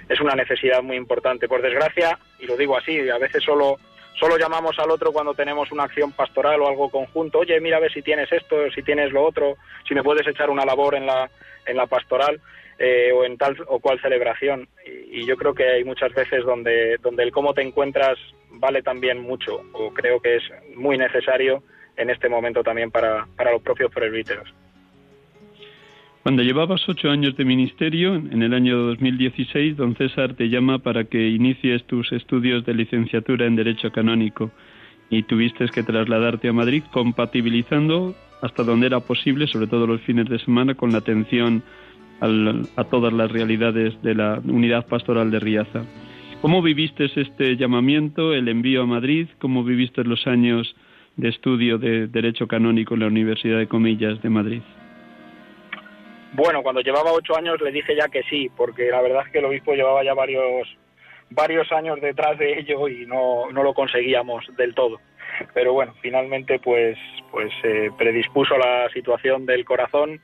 [0.09, 1.47] es una necesidad muy importante.
[1.47, 3.77] Por desgracia, y lo digo así, a veces solo
[4.19, 7.39] solo llamamos al otro cuando tenemos una acción pastoral o algo conjunto.
[7.39, 9.55] Oye, mira a ver si tienes esto, si tienes lo otro,
[9.87, 11.29] si me puedes echar una labor en la
[11.65, 12.41] en la pastoral
[12.83, 14.67] eh, o en tal o cual celebración.
[14.85, 18.17] Y, yo creo que hay muchas veces donde, donde el cómo te encuentras
[18.49, 20.43] vale también mucho, o creo que es
[20.75, 21.63] muy necesario
[21.97, 24.47] en este momento también para, para los propios presbíteros.
[26.23, 31.05] Cuando llevabas ocho años de ministerio, en el año 2016, don César te llama para
[31.05, 34.51] que inicies tus estudios de licenciatura en Derecho Canónico
[35.09, 40.29] y tuviste que trasladarte a Madrid compatibilizando hasta donde era posible, sobre todo los fines
[40.29, 41.63] de semana, con la atención
[42.21, 45.83] a todas las realidades de la unidad pastoral de Riaza.
[46.41, 49.27] ¿Cómo viviste este llamamiento, el envío a Madrid?
[49.39, 50.75] ¿Cómo viviste los años
[51.17, 54.61] de estudio de Derecho Canónico en la Universidad de Comillas de Madrid?
[56.33, 59.39] Bueno, cuando llevaba ocho años le dije ya que sí, porque la verdad es que
[59.39, 60.67] el obispo llevaba ya varios
[61.31, 64.99] varios años detrás de ello y no, no lo conseguíamos del todo.
[65.53, 66.97] Pero bueno, finalmente pues,
[67.31, 70.21] pues se predispuso la situación del corazón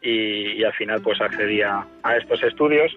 [0.00, 2.92] y, al final pues accedí a, estos estudios.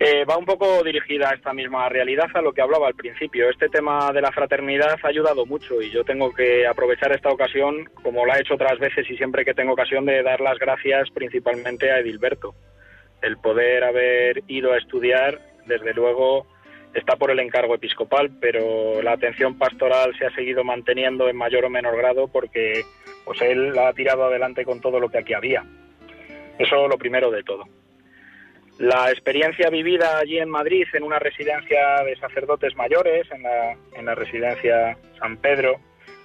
[0.00, 3.48] Eh, va un poco dirigida a esta misma realidad, a lo que hablaba al principio.
[3.48, 7.88] Este tema de la fraternidad ha ayudado mucho y yo tengo que aprovechar esta ocasión,
[8.02, 11.10] como la he hecho otras veces y siempre que tengo ocasión, de dar las gracias
[11.10, 12.54] principalmente a Edilberto.
[13.22, 16.46] El poder haber ido a estudiar, desde luego,
[16.92, 21.64] está por el encargo episcopal, pero la atención pastoral se ha seguido manteniendo en mayor
[21.64, 22.84] o menor grado porque
[23.24, 25.64] pues él la ha tirado adelante con todo lo que aquí había.
[26.58, 27.64] Eso lo primero de todo.
[28.78, 34.04] La experiencia vivida allí en Madrid, en una residencia de sacerdotes mayores, en la, en
[34.04, 35.76] la residencia San Pedro,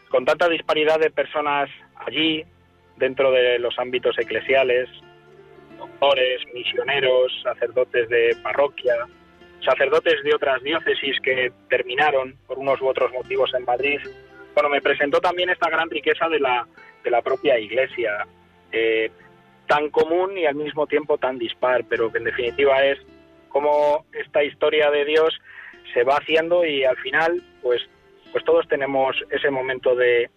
[0.10, 2.44] con tanta disparidad de personas allí,
[2.98, 4.90] dentro de los ámbitos eclesiales,
[5.78, 8.96] doctores, misioneros, sacerdotes de parroquia,
[9.64, 14.00] sacerdotes de otras diócesis que terminaron por unos u otros motivos en Madrid.
[14.54, 16.68] Bueno, me presentó también esta gran riqueza de la,
[17.04, 18.28] de la propia Iglesia,
[18.72, 19.12] eh,
[19.70, 22.98] tan común y al mismo tiempo tan dispar, pero que en definitiva es
[23.50, 25.40] cómo esta historia de Dios
[25.94, 27.88] se va haciendo y al final, pues,
[28.32, 30.32] pues todos tenemos ese momento de,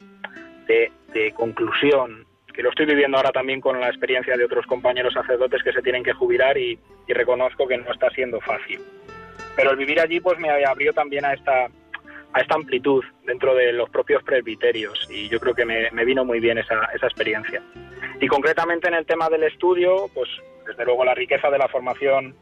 [0.66, 5.62] de, conclusión, que lo estoy viviendo ahora también con la experiencia de otros compañeros sacerdotes
[5.62, 6.78] que se tienen que jubilar y,
[7.08, 8.80] y reconozco que no está siendo fácil.
[9.56, 11.70] Pero el vivir allí pues me abrió también a esta,
[12.32, 16.40] a esta amplitud dentro de los propios presbiterios y yo creo que me, vino muy
[16.40, 17.62] bien esa, esa experiencia.
[18.20, 20.28] Y concretamente en el tema del estudio, pues
[20.66, 22.34] desde luego la riqueza de la formación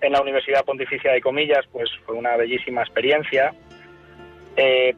[0.00, 3.54] en la Universidad Pontificia de Comillas, pues fue una bellísima experiencia.
[4.56, 4.94] Eh,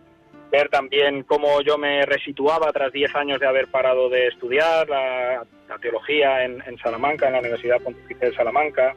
[0.51, 5.45] ver también cómo yo me resituaba tras 10 años de haber parado de estudiar la,
[5.81, 8.95] teología en, en, Salamanca, en la Universidad Pontificia de Salamanca,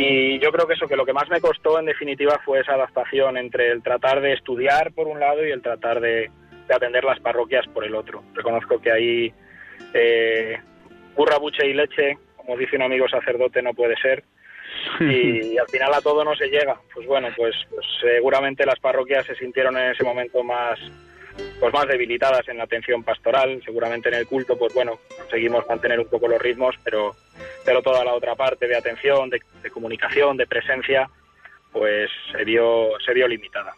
[0.00, 2.74] y yo creo que eso, que lo que más me costó en definitiva fue esa
[2.74, 6.30] adaptación entre el tratar de estudiar por un lado y el tratar de,
[6.72, 8.22] atender las parroquias por el otro.
[8.32, 9.32] Reconozco que ahí
[9.92, 10.56] eh,
[11.16, 14.22] buche y leche, como dice un amigo sacerdote, no puede ser.
[15.00, 16.80] Y, al final a todo no se llega.
[16.94, 20.78] Pues bueno, pues, pues seguramente las parroquias se sintieron en ese momento más
[21.60, 25.98] pues más debilitadas en la atención pastoral, seguramente en el culto, pues bueno, conseguimos mantener
[25.98, 27.16] un poco los ritmos, pero,
[27.64, 29.40] pero toda la otra parte de atención, de,
[29.70, 31.08] comunicación, de presencia,
[31.72, 33.74] pues se vio, se vio limitada.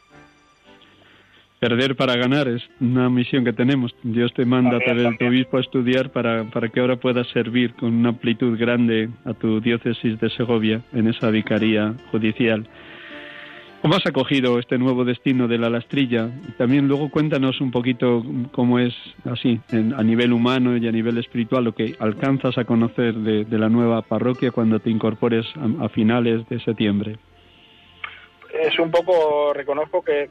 [1.59, 3.95] Perder para ganar es una misión que tenemos.
[4.03, 7.29] Dios te manda a través de tu obispo a estudiar para, para que ahora puedas
[7.29, 12.67] servir con una amplitud grande a tu diócesis de Segovia en esa vicaría judicial.
[13.83, 16.29] ¿Cómo has acogido este nuevo destino de la Lastrilla?
[16.59, 18.23] También luego cuéntanos un poquito
[18.53, 23.15] cómo es así, a nivel humano y a nivel espiritual, lo que alcanzas a conocer
[23.15, 25.47] de, la nueva parroquia cuando te incorpores
[25.81, 27.17] a, finales de septiembre.
[28.53, 30.29] Es un poco, reconozco que,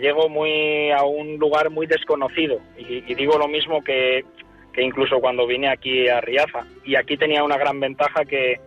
[0.00, 4.24] llego muy a un lugar muy desconocido y, digo lo mismo que,
[4.72, 6.66] que incluso cuando vine aquí a Riaza.
[6.86, 8.60] Y aquí tenía una gran ventaja que,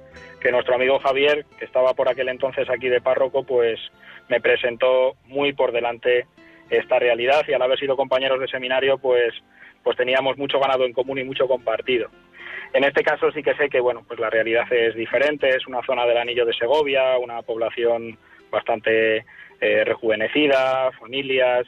[0.45, 3.79] que nuestro amigo Javier, que estaba por aquel entonces aquí de párroco, pues
[4.29, 6.27] me presentó muy por delante
[6.69, 9.33] esta realidad y al haber sido compañeros de seminario, pues,
[9.81, 12.11] pues teníamos mucho ganado en común y mucho compartido.
[12.73, 15.81] En este caso sí que sé que bueno, pues la realidad es diferente, es una
[15.81, 18.15] zona del anillo de Segovia, una población
[18.51, 19.25] bastante
[19.59, 21.65] eh, rejuvenecida, familias,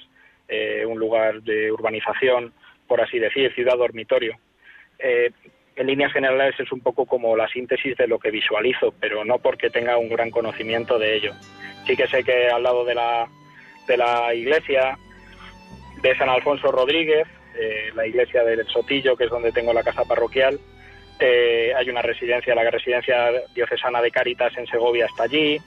[0.48, 2.54] eh, un lugar de urbanización,
[2.86, 4.38] por así decir, ciudad dormitorio.
[5.00, 5.32] Eh,
[5.78, 9.38] en líneas generales es un poco como la síntesis de lo que visualizo, pero no
[9.38, 11.34] porque tenga un gran conocimiento de ello.
[11.86, 13.28] Sí que sé que al lado de la,
[13.88, 14.98] de la iglesia
[16.02, 17.28] de San Alfonso Rodríguez,
[17.60, 20.60] eh, la iglesia del Sotillo, que es donde tengo la casa parroquial,
[21.20, 25.60] eh, hay una residencia, la residencia diocesana de Cáritas en Segovia está allí,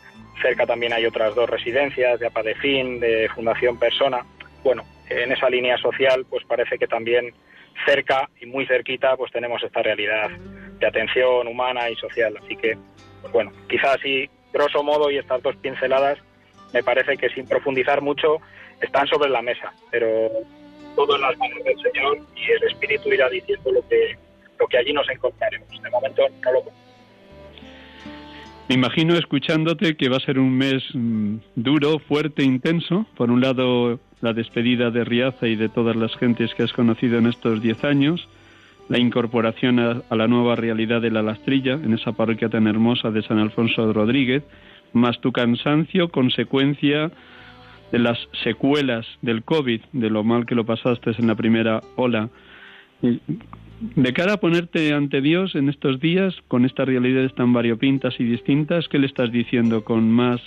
[0.43, 4.25] cerca también hay otras dos residencias, de Apadefín, de Fundación Persona.
[4.65, 7.33] Bueno, en esa línea social, pues parece que también
[7.87, 10.31] cerca y muy cerquita pues tenemos esta realidad
[10.79, 12.35] de atención humana y social.
[12.43, 12.77] Así que,
[13.21, 16.19] pues bueno, quizás así, grosso modo, y estas dos pinceladas,
[16.73, 18.39] me parece que sin profundizar mucho,
[18.81, 20.31] están sobre la mesa, pero
[20.97, 24.17] todo en las manos del Señor y el Espíritu irá diciendo lo que,
[24.59, 25.69] lo que allí nos encontraremos.
[25.83, 26.81] De momento no lo
[28.71, 33.05] me imagino escuchándote que va a ser un mes mm, duro, fuerte, intenso.
[33.17, 37.19] Por un lado, la despedida de Riaza y de todas las gentes que has conocido
[37.19, 38.29] en estos diez años,
[38.89, 43.23] la incorporación a, la nueva realidad de la Lastrilla, en esa parroquia tan hermosa de
[43.23, 44.43] San Alfonso Rodríguez,
[44.93, 47.11] más tu cansancio, consecuencia
[47.93, 52.29] de las secuelas del COVID, de lo mal que lo pasaste en la primera ola.
[53.01, 58.25] De cara a ponerte ante Dios en estos días, con estas realidades tan variopintas y
[58.25, 60.41] distintas, ¿qué le estás diciendo con más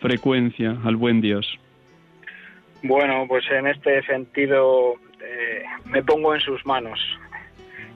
[0.00, 1.58] frecuencia al buen Dios?
[2.82, 7.00] Bueno, pues en este sentido eh, me pongo en sus manos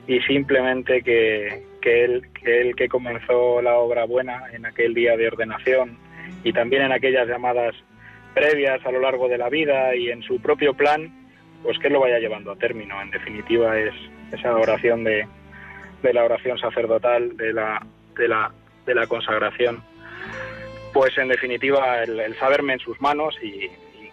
[0.06, 5.16] y simplemente que, que, él, que él que comenzó la obra buena en aquel día
[5.16, 5.96] de ordenación
[6.42, 7.74] y también en aquellas llamadas
[8.34, 11.12] previas a lo largo de la vida y en su propio plan,
[11.62, 13.00] pues que lo vaya llevando a término.
[13.00, 13.94] En definitiva es
[14.32, 15.26] esa oración de,
[16.02, 18.52] de la oración sacerdotal, de la, de la,
[18.86, 19.82] de la consagración.
[20.92, 23.70] Pues en definitiva el, saberme en sus manos y,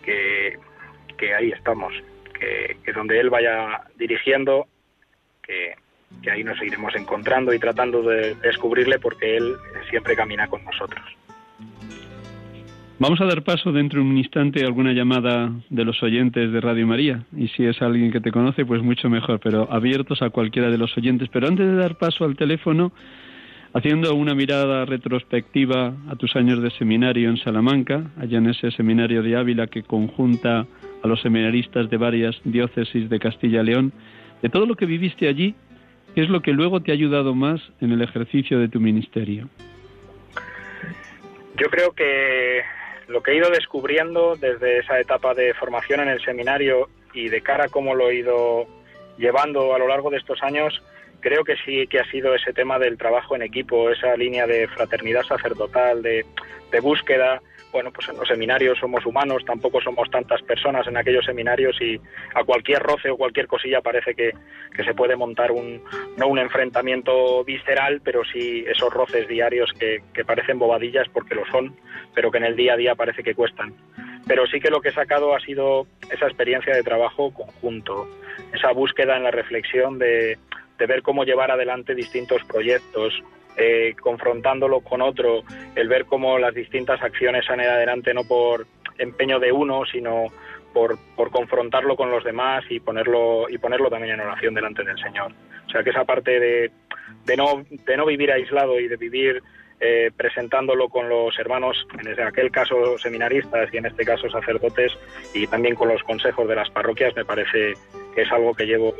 [0.09, 0.59] que,
[1.17, 1.93] que, ahí estamos,
[2.39, 4.67] que, que, donde él vaya dirigiendo,
[5.43, 5.75] que,
[6.23, 9.55] que ahí nos iremos encontrando y tratando de descubrirle porque él
[9.89, 11.03] siempre camina con nosotros.
[12.97, 16.59] Vamos a dar paso dentro de un instante a alguna llamada de los oyentes de
[16.59, 17.23] Radio María.
[17.35, 20.77] Y si es alguien que te conoce, pues mucho mejor, pero abiertos a cualquiera de
[20.77, 21.29] los oyentes.
[21.31, 22.91] Pero antes de dar paso al teléfono,
[23.73, 29.21] haciendo una mirada retrospectiva a tus años de seminario en Salamanca, allá en ese seminario
[29.21, 30.65] de Ávila que conjunta
[31.03, 33.93] a los seminaristas de varias diócesis de Castilla y León,
[34.41, 35.55] de todo lo que viviste allí,
[36.15, 39.49] ¿qué es lo que luego te ha ayudado más en el ejercicio de tu ministerio?
[41.57, 42.61] Yo creo que
[43.07, 47.41] lo que he ido descubriendo desde esa etapa de formación en el seminario y de
[47.41, 48.65] cara a cómo lo he ido
[49.17, 50.81] llevando a lo largo de estos años,
[51.19, 54.67] creo que sí que ha sido ese tema del trabajo en equipo, esa línea de
[54.67, 56.25] fraternidad sacerdotal, de,
[56.71, 57.41] de búsqueda,
[57.71, 61.99] bueno, pues en los seminarios somos humanos, tampoco somos tantas personas en aquellos seminarios y
[62.33, 64.31] a cualquier roce o cualquier cosilla parece que,
[64.83, 65.83] se puede montar un,
[66.17, 71.45] no un enfrentamiento visceral, pero sí esos roces diarios que, que parecen bobadillas porque lo
[71.47, 71.75] son,
[72.15, 73.73] pero que en el día a día parece que cuestan.
[74.27, 78.07] Pero sí que lo que he sacado ha sido esa experiencia de trabajo conjunto,
[78.53, 80.37] esa búsqueda en la reflexión de,
[80.79, 83.13] de ver cómo llevar adelante distintos proyectos,
[83.57, 85.43] eh, confrontándolo con otro,
[85.75, 88.65] el ver cómo las distintas acciones han ido adelante no por
[88.97, 90.27] empeño de uno, sino
[90.73, 94.97] por, por, confrontarlo con los demás y ponerlo, y ponerlo también en oración delante del
[94.99, 95.31] Señor.
[95.67, 96.71] O sea que esa parte de,
[97.25, 99.41] de, no, de no vivir aislado y de vivir
[99.81, 104.91] eh, presentándolo con los hermanos, en aquel caso seminaristas y en este caso sacerdotes,
[105.33, 107.73] y también con los consejos de las parroquias, me parece
[108.13, 108.93] que es algo que llevo,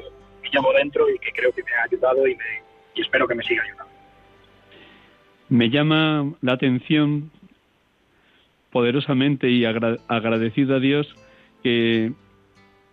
[0.52, 2.38] llevo dentro y que creo que me ha ayudado y,
[2.96, 3.92] y espero que me siga ayudando.
[5.50, 7.32] Me llama la atención
[8.72, 11.08] poderosamente y agradecido a Dios
[11.64, 12.12] que,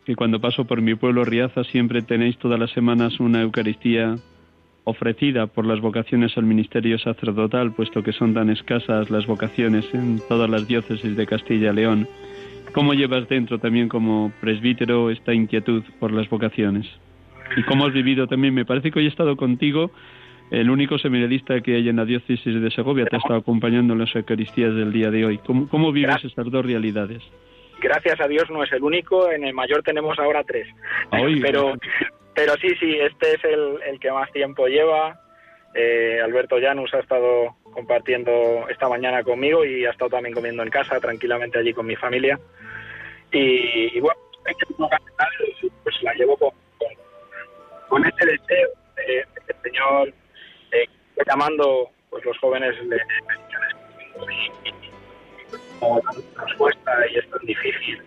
[0.05, 4.16] que cuando paso por mi pueblo Riaza siempre tenéis todas las semanas una Eucaristía
[4.84, 10.20] ofrecida por las vocaciones al ministerio sacerdotal, puesto que son tan escasas las vocaciones en
[10.28, 12.09] todas las diócesis de Castilla y León.
[12.72, 16.86] ¿Cómo llevas dentro también como presbítero esta inquietud por las vocaciones?
[17.57, 18.55] ¿Y cómo has vivido también?
[18.55, 19.90] Me parece que hoy he estado contigo
[20.51, 24.01] el único seminarista que hay en la diócesis de Segovia te ha estado acompañando en
[24.01, 25.38] las Eucaristías del día de hoy.
[25.38, 27.22] ¿Cómo, vives estas dos realidades?
[27.80, 30.68] Gracias a Dios no es el único, en el mayor tenemos ahora tres.
[31.11, 31.74] Ah, pero,
[32.34, 35.20] pero sí, sí, este es el, que más tiempo lleva.
[35.74, 40.70] Eh, Alberto Janus ha estado compartiendo esta mañana conmigo y ha estado también comiendo en
[40.70, 42.38] casa, tranquilamente allí con mi familia.
[43.32, 44.20] Y, bueno,
[45.82, 46.51] pues la llevo con,
[47.89, 50.12] con, ese deseo de, de el Señor
[50.72, 50.87] eh,
[51.26, 53.01] llamando pues los jóvenes de
[55.78, 58.03] como nos cuesta y es tan difícil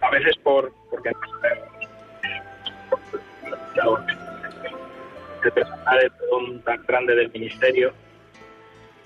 [0.00, 1.68] a veces por porque no sabemos.
[5.92, 7.92] El don tan grande del ministerio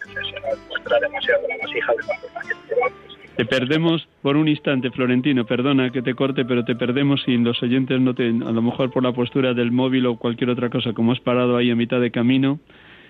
[0.02, 5.90] se muestra demasiado la vasija de la que te perdemos por un instante, Florentino, perdona
[5.90, 9.02] que te corte, pero te perdemos y los oyentes no te, a lo mejor por
[9.02, 12.10] la postura del móvil o cualquier otra cosa, como has parado ahí a mitad de
[12.10, 12.60] camino,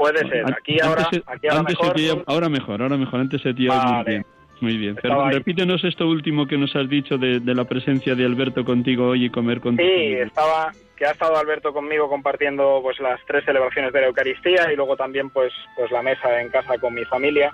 [0.02, 0.44] Puede ser.
[0.52, 1.94] Aquí ahora, aquí ahora mejor.
[2.26, 3.20] ahora mejor, ahora mejor.
[3.20, 4.26] Antes se te muy bien.
[4.60, 4.94] Muy bien.
[4.96, 9.26] Perdón, repítenos esto último que nos has dicho de, la presencia de Alberto contigo hoy
[9.26, 9.88] y comer contigo.
[9.88, 14.72] Sí, estaba, que ha estado Alberto conmigo compartiendo pues las tres celebraciones de la Eucaristía
[14.72, 17.52] y luego también pues, pues la mesa en casa con mi familia,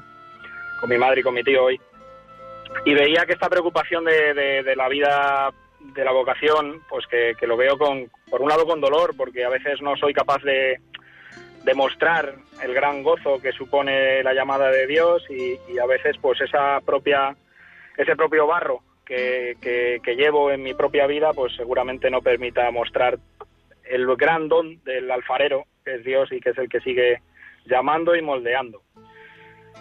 [0.81, 1.81] con mi madre y con mi tío hoy.
[2.85, 5.51] Y veía que esta preocupación de, la vida,
[5.81, 9.49] de la vocación, pues que, lo veo con, por un lado con dolor, porque a
[9.49, 10.79] veces no soy capaz de,
[11.65, 16.81] demostrar el gran gozo que supone la llamada de Dios y, a veces pues esa
[16.81, 17.37] propia
[17.97, 23.19] ese propio barro que, que, llevo en mi propia vida pues seguramente no permita mostrar
[23.85, 27.21] el gran don del alfarero que es Dios y que es el que sigue
[27.67, 28.83] llamando y moldeando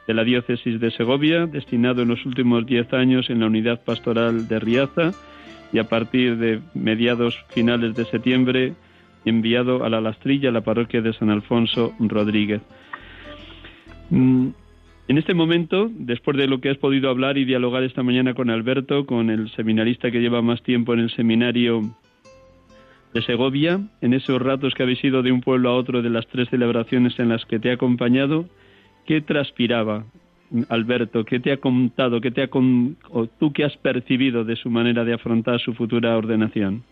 [0.09, 4.47] de la diócesis de Segovia, destinado en los últimos 10 años en la unidad pastoral
[4.47, 5.11] de Riaza
[5.71, 8.73] y a partir de mediados finales de septiembre
[9.23, 12.59] enviado a la Lastrilla, la parroquia de San Alfonso Rodríguez.
[14.09, 14.47] Mm,
[15.09, 18.49] en este momento, después de lo que has podido hablar y dialogar esta mañana con
[18.49, 21.81] Alberto, con el seminarista que lleva más tiempo en el seminario
[23.13, 26.25] de Segovia, en esos ratos que habéis ido de un pueblo a otro de las
[26.25, 28.45] tres celebraciones en las que te ha acompañado,
[29.09, 30.03] ¿qué transpiraba
[30.69, 31.25] Alberto?
[31.25, 32.21] ¿Qué te ha contado?
[32.21, 36.15] ¿Qué te ha o tú qué has percibido de su manera de afrontar su futura
[36.15, 36.83] ordenación?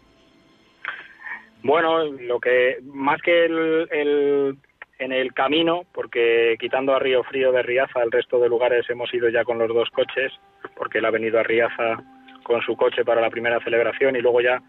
[1.61, 4.57] Bueno, lo que más que el,
[4.97, 9.13] en el camino, porque quitando a Río Frío de Riaza, el resto de lugares hemos
[9.13, 10.33] ido ya con los dos coches,
[10.75, 12.03] porque él ha venido a Riaza
[12.41, 14.59] con su coche para la primera celebración y luego ya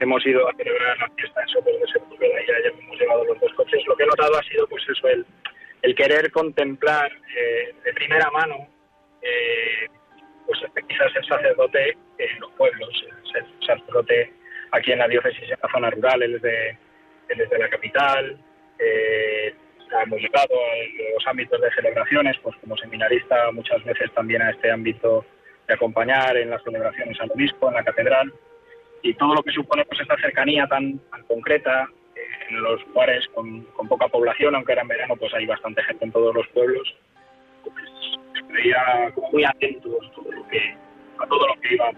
[0.00, 3.38] hemos ido a celebrar la fiesta en Sopor de Sepúlveda y ya, hemos llevado los
[3.38, 3.86] dos coches.
[3.86, 5.24] Lo que he notado ha sido pues eso, el,
[5.82, 8.68] el querer contemplar eh, de primera mano
[9.22, 9.86] eh,
[10.46, 13.04] pues quizás el sacerdote en los pueblos,
[13.34, 14.32] el sacerdote
[14.72, 16.40] aquí en la diócesis en la zona rural, él
[17.28, 18.38] es la capital,
[18.78, 19.54] eh,
[20.02, 24.70] hemos llegado a los ámbitos de celebraciones, pues como seminarista muchas veces también a este
[24.70, 25.24] ámbito
[25.66, 28.32] de acompañar en las celebraciones al obispo, en la catedral,
[29.02, 31.88] y todo lo que supone pues esta cercanía tan, tan concreta
[32.48, 36.12] en los lugares con, poca población, aunque era en verano, pues hay bastante gente en
[36.12, 36.94] todos los pueblos.
[37.62, 40.76] Pues me veía muy atentos todo lo que,
[41.18, 41.96] a todo lo que íbamos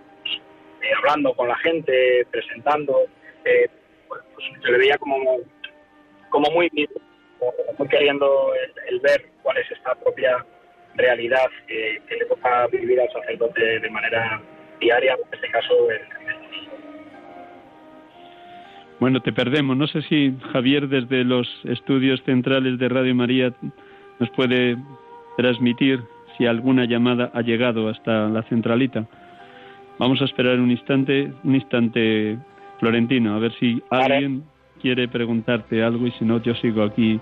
[0.83, 3.07] eh, hablando con la gente, presentando.
[3.45, 3.69] Eh,
[4.09, 4.23] pues,
[4.63, 5.39] se le veía como,
[6.31, 6.71] como muy,
[7.79, 8.53] muy queriendo
[8.89, 10.45] el, ver cuál es esta propia
[10.97, 14.41] realidad que, le toca vivir al sacerdote de manera
[14.81, 16.01] diaria, en este caso el,
[19.01, 19.77] bueno, te perdemos.
[19.77, 23.53] No sé si Javier desde los estudios centrales de Radio María
[24.19, 24.77] nos puede
[25.39, 26.01] transmitir
[26.37, 29.07] si alguna llamada ha llegado hasta la centralita.
[29.99, 32.39] Vamos a esperar un instante, un instante,
[32.79, 34.45] Florentino, a ver si alguien
[34.81, 37.21] quiere preguntarte algo y si no, yo sigo aquí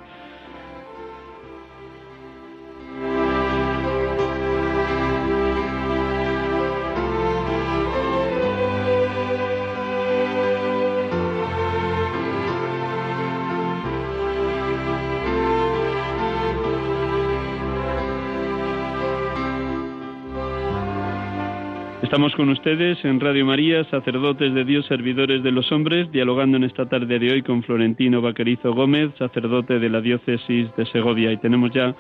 [22.09, 26.65] Estamos con ustedes en Radio María, sacerdotes de Dios, servidores de los hombres, dialogando en
[26.65, 31.31] esta tarde de hoy con Florentino Vaquerizo Gómez, sacerdote de la diócesis de Segovia.
[31.33, 31.95] Y tenemos ya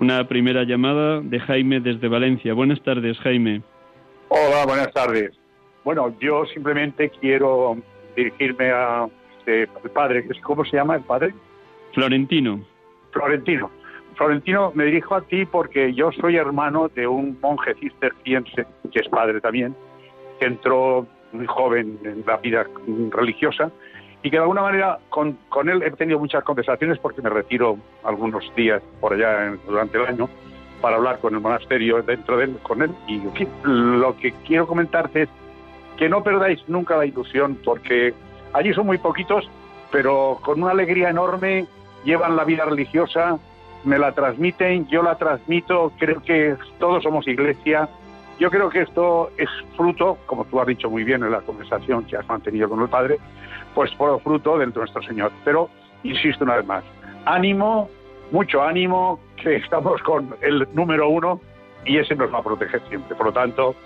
[0.00, 2.52] una primera llamada de Jaime desde Valencia.
[2.52, 3.62] Buenas tardes, Jaime.
[4.28, 5.30] Hola, buenas tardes.
[5.84, 7.76] Bueno, yo simplemente quiero
[8.16, 9.06] dirigirme a
[9.38, 11.32] este, padre, ¿cómo se llama el padre?
[11.92, 12.60] Florentino.
[13.12, 13.70] Florentino.
[14.14, 19.08] Florentino, me dirijo a ti porque yo soy hermano de un monje cisterciense, que es
[19.08, 19.74] padre también,
[20.38, 22.66] que entró muy joven en la vida
[23.10, 23.70] religiosa
[24.22, 25.36] y que de alguna manera con,
[25.68, 30.28] él he tenido muchas conversaciones porque me retiro algunos días por allá durante el año
[30.80, 32.90] para hablar con el monasterio dentro de él, con él.
[33.06, 33.20] Y
[33.64, 35.28] lo que quiero comentarte es
[35.96, 38.14] que no perdáis nunca la ilusión porque
[38.52, 39.48] allí son muy poquitos,
[39.90, 41.66] pero con una alegría enorme
[42.04, 43.38] llevan la vida religiosa,
[43.84, 47.88] me la transmiten, yo la transmito, creo que todos somos iglesia.
[48.38, 52.04] Yo creo que esto es fruto, como tú has dicho muy bien en la conversación
[52.04, 53.18] que has mantenido con el Padre,
[53.74, 55.30] pues por fruto de nuestro Señor.
[55.44, 55.70] Pero,
[56.02, 56.84] insisto una vez más,
[57.26, 57.88] ánimo,
[58.32, 61.40] mucho ánimo, que estamos con el número uno
[61.84, 63.14] y ese nos va a proteger siempre.
[63.14, 63.76] Por lo tanto,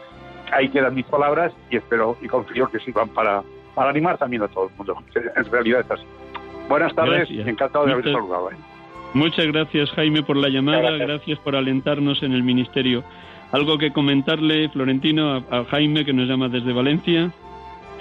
[0.53, 3.43] ahí quedan mis palabras y espero y confío que sirvan para,
[3.75, 4.97] para animar también a todo el mundo.
[5.15, 6.07] En realidad es así.
[6.69, 8.51] Buenas tardes, encantado de haber saludado.
[8.51, 8.57] ¿eh?
[9.15, 11.39] Muchas gracias, Jaime, por la llamada, gracias.
[11.39, 13.03] por alentarnos en el ministerio.
[13.53, 17.31] ¿Algo que comentarle, Florentino, a, Jaime, que nos llama desde Valencia?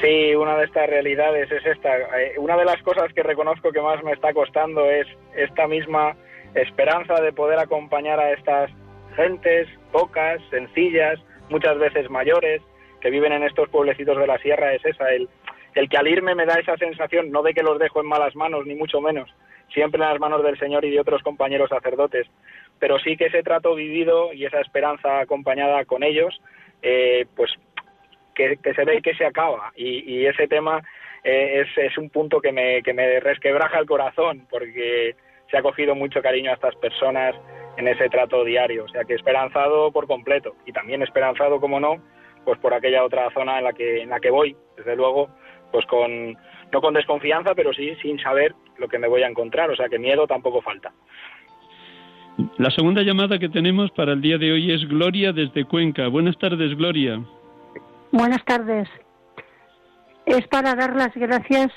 [0.02, 1.98] Sí, una de estas realidades es esta.
[1.98, 6.16] Eh, una de las cosas que reconozco que más me está costando es esta misma
[6.54, 8.70] esperanza de poder acompañar a estas
[9.16, 12.62] gentes pocas, sencillas, muchas veces mayores,
[13.02, 15.30] que viven en estos pueblecitos de la sierra, es esa, el,
[15.76, 18.36] el que al irme me da esa sensación, no de que los dejo en malas
[18.36, 19.30] manos, ni mucho menos,
[19.74, 22.28] siempre en las manos del Señor y de otros compañeros sacerdotes,
[22.80, 26.40] pero sí que ese trato vivido y esa esperanza acompañada con ellos,
[26.82, 27.52] eh, pues
[28.36, 29.72] que, se ve y que se acaba.
[29.76, 30.82] Y, ese tema
[31.24, 35.16] eh, es, es, un punto que me, que me resquebraja el corazón, porque
[35.50, 37.36] se ha cogido mucho cariño a estas personas
[37.78, 38.86] en ese trato diario.
[38.86, 42.02] O sea que esperanzado por completo y también esperanzado, como no,
[42.46, 45.30] pues por aquella otra zona en la que, en la que voy, desde luego,
[45.72, 46.34] pues con,
[46.72, 49.70] no con desconfianza, pero sí sin saber lo que me voy a encontrar.
[49.72, 50.92] O sea que miedo tampoco falta.
[52.58, 56.08] La segunda llamada que tenemos para el día de hoy es Gloria desde Cuenca.
[56.08, 57.20] Buenas tardes, Gloria.
[58.12, 58.88] Buenas tardes.
[60.26, 61.72] Es para dar las gracias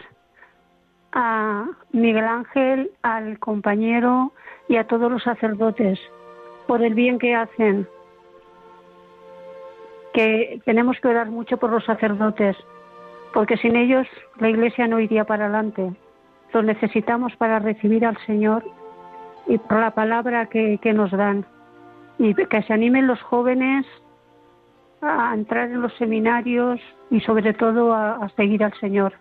[1.12, 4.32] a Miguel Ángel, al compañero
[4.68, 5.98] y a todos los sacerdotes
[6.66, 7.88] por el bien que hacen.
[10.12, 12.56] Que tenemos que orar mucho por los sacerdotes,
[13.32, 14.06] porque sin ellos
[14.38, 15.92] la Iglesia no iría para adelante.
[16.52, 18.64] Los necesitamos para recibir al Señor
[19.46, 21.44] y por la palabra que, nos dan.
[22.18, 23.86] Y que se animen los jóvenes
[25.00, 26.80] a entrar en los seminarios
[27.10, 29.14] y sobre todo a seguir al Señor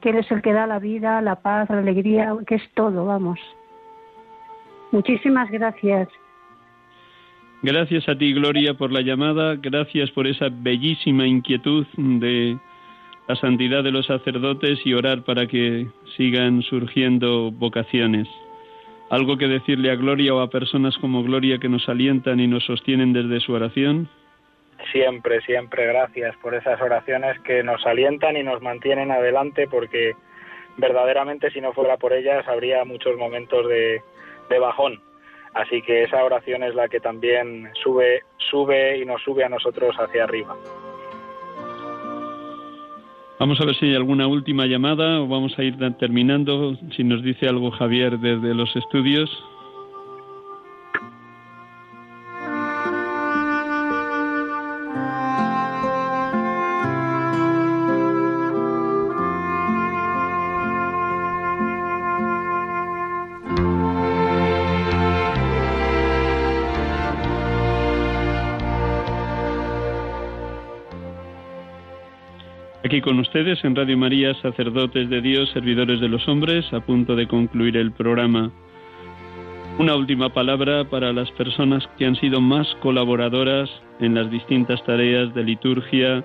[0.00, 3.06] que Él es el que da la vida, la paz, la alegría, que es todo,
[3.06, 3.38] vamos.
[4.92, 6.08] Muchísimas gracias.
[7.62, 9.56] Gracias a ti, Gloria, por la llamada.
[9.56, 12.58] Gracias por esa bellísima inquietud de
[13.28, 18.28] la santidad de los sacerdotes y orar para que sigan surgiendo vocaciones.
[19.10, 22.64] ¿Algo que decirle a Gloria o a personas como Gloria que nos alientan y nos
[22.64, 24.08] sostienen desde su oración?
[24.92, 30.12] Siempre, siempre gracias por esas oraciones que nos alientan y nos mantienen adelante porque
[30.76, 34.02] verdaderamente si no fuera por ellas habría muchos momentos de,
[34.60, 35.00] bajón.
[35.54, 39.96] Así que esa oración es la que también sube, sube y nos sube a nosotros
[39.96, 40.54] hacia arriba.
[43.38, 46.76] Vamos a ver si hay alguna última llamada o vamos a ir terminando.
[46.96, 49.30] Si nos dice algo Javier desde los estudios.
[72.96, 77.14] Aquí con ustedes en Radio María, sacerdotes de Dios, servidores de los hombres, a punto
[77.14, 78.50] de concluir el programa.
[79.78, 83.68] Una última palabra para las personas que han sido más colaboradoras
[84.00, 86.24] en las distintas tareas de liturgia,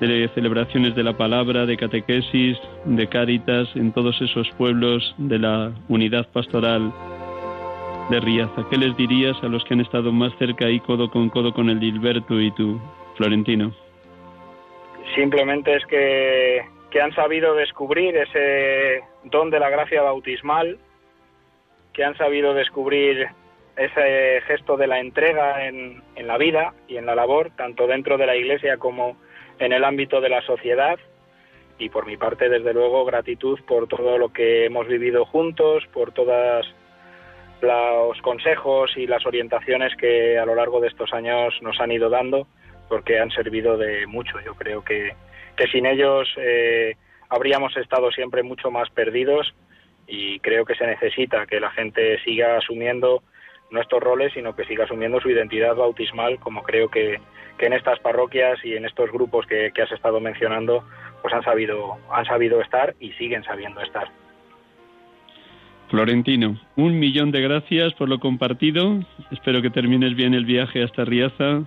[0.00, 5.70] de celebraciones de la palabra, de catequesis, de cáritas en todos esos pueblos de la
[5.86, 6.92] unidad pastoral
[8.10, 8.66] de Riaza.
[8.68, 11.70] ¿Qué les dirías a los que han estado más cerca y codo con codo con
[11.70, 12.80] el Dilberto y tú,
[13.14, 13.87] Florentino?
[15.14, 16.64] Simplemente es que,
[17.00, 20.78] han sabido descubrir ese don de la gracia bautismal,
[21.92, 23.28] que han sabido descubrir
[23.76, 28.18] ese gesto de la entrega en, en, la vida y en la labor, tanto dentro
[28.18, 29.16] de la Iglesia como
[29.58, 30.98] en el ámbito de la sociedad.
[31.78, 36.12] Y por mi parte, desde luego, gratitud por todo lo que hemos vivido juntos, por
[36.12, 36.74] todos
[37.60, 42.08] los consejos y las orientaciones que a lo largo de estos años nos han ido
[42.08, 42.46] dando
[42.88, 44.40] porque han servido de mucho.
[44.44, 45.14] Yo creo que,
[45.56, 46.94] que sin ellos eh,
[47.28, 49.54] habríamos estado siempre mucho más perdidos
[50.06, 53.22] y creo que se necesita que la gente siga asumiendo
[53.70, 57.20] no estos roles, sino que siga asumiendo su identidad bautismal, como creo que,
[57.58, 60.84] que en estas parroquias y en estos grupos que, que, has estado mencionando,
[61.20, 64.08] pues han sabido, han sabido estar y siguen sabiendo estar.
[65.90, 69.00] Florentino, un millón de gracias por lo compartido.
[69.30, 71.62] Espero que termines bien el viaje hasta Riaza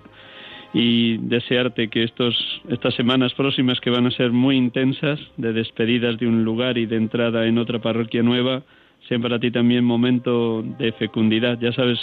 [0.73, 2.35] y desearte que estos,
[2.69, 6.85] estas semanas próximas que van a ser muy intensas, de despedidas de un lugar y
[6.85, 8.63] de entrada en otra parroquia nueva,
[9.07, 11.59] sean para ti también momento de fecundidad.
[11.59, 11.99] Ya sabes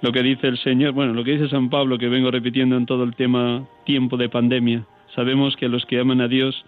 [0.00, 2.86] lo que dice el Señor, bueno, lo que dice San Pablo, que vengo repitiendo en
[2.86, 4.84] todo el tema tiempo de pandemia.
[5.14, 6.64] Sabemos que a los que aman a Dios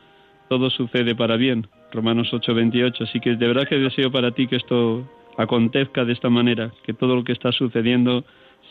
[0.49, 1.66] todo sucede para bien.
[1.93, 3.05] Romanos 8:28.
[3.05, 6.93] Así que de verdad que deseo para ti que esto acontezca de esta manera, que
[6.93, 8.24] todo lo que está sucediendo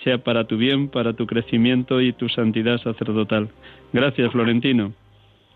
[0.04, 3.49] sea para tu bien, para tu crecimiento y tu santidad sacerdotal.
[3.93, 4.93] Gracias, Florentino.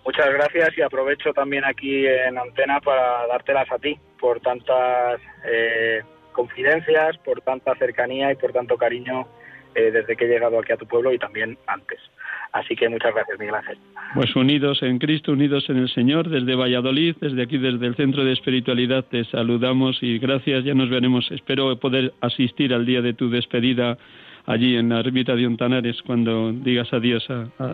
[0.05, 5.19] Muchas gracias y aprovecho también aquí en antena para dártelas a ti por tantas
[5.51, 9.27] eh, confidencias, por tanta cercanía y por tanto cariño
[9.73, 11.99] eh, desde que he llegado aquí a tu pueblo y también antes.
[12.51, 13.77] Así que muchas gracias, Miguel Ángel.
[14.13, 18.23] Pues unidos en Cristo, unidos en el Señor, desde Valladolid, desde aquí, desde el Centro
[18.23, 21.29] de Espiritualidad, te saludamos y gracias, ya nos veremos.
[21.31, 23.97] Espero poder asistir al día de tu despedida
[24.45, 27.25] allí en la ermita de Ontanares cuando digas adiós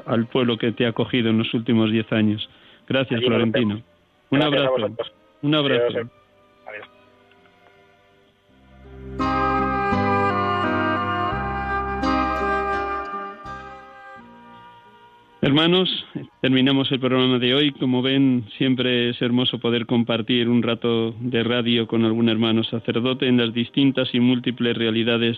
[0.06, 2.50] al pueblo que te ha acogido en los últimos diez años.
[2.88, 3.82] Gracias, Florentino.
[4.30, 4.76] Un abrazo.
[5.42, 6.10] Un abrazo.
[15.44, 15.90] Hermanos,
[16.40, 17.72] terminamos el programa de hoy.
[17.72, 23.28] Como ven, siempre es hermoso poder compartir un rato de radio con algún hermano sacerdote
[23.28, 25.38] en las distintas y múltiples realidades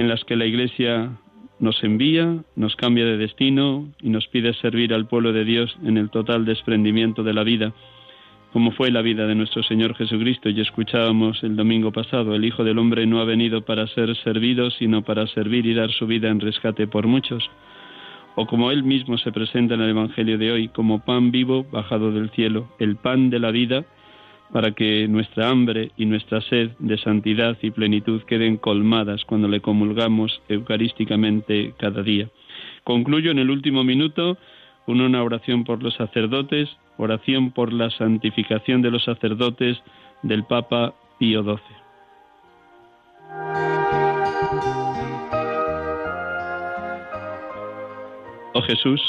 [0.00, 1.10] en las que la Iglesia
[1.58, 5.98] nos envía, nos cambia de destino y nos pide servir al pueblo de Dios en
[5.98, 7.74] el total desprendimiento de la vida,
[8.54, 10.48] como fue la vida de nuestro Señor Jesucristo.
[10.48, 14.70] Y escuchábamos el domingo pasado, el Hijo del Hombre no ha venido para ser servido,
[14.70, 17.50] sino para servir y dar su vida en rescate por muchos
[18.36, 22.10] o como Él mismo se presenta en el Evangelio de hoy, como pan vivo bajado
[22.10, 23.84] del cielo, el pan de la vida,
[24.52, 29.60] para que nuestra hambre y nuestra sed de santidad y plenitud queden colmadas cuando le
[29.60, 32.28] comulgamos eucarísticamente cada día.
[32.84, 34.36] Concluyo en el último minuto
[34.86, 39.78] con una oración por los sacerdotes, oración por la santificación de los sacerdotes
[40.22, 41.58] del Papa Pío XII.
[48.52, 49.00] Oh Jesús,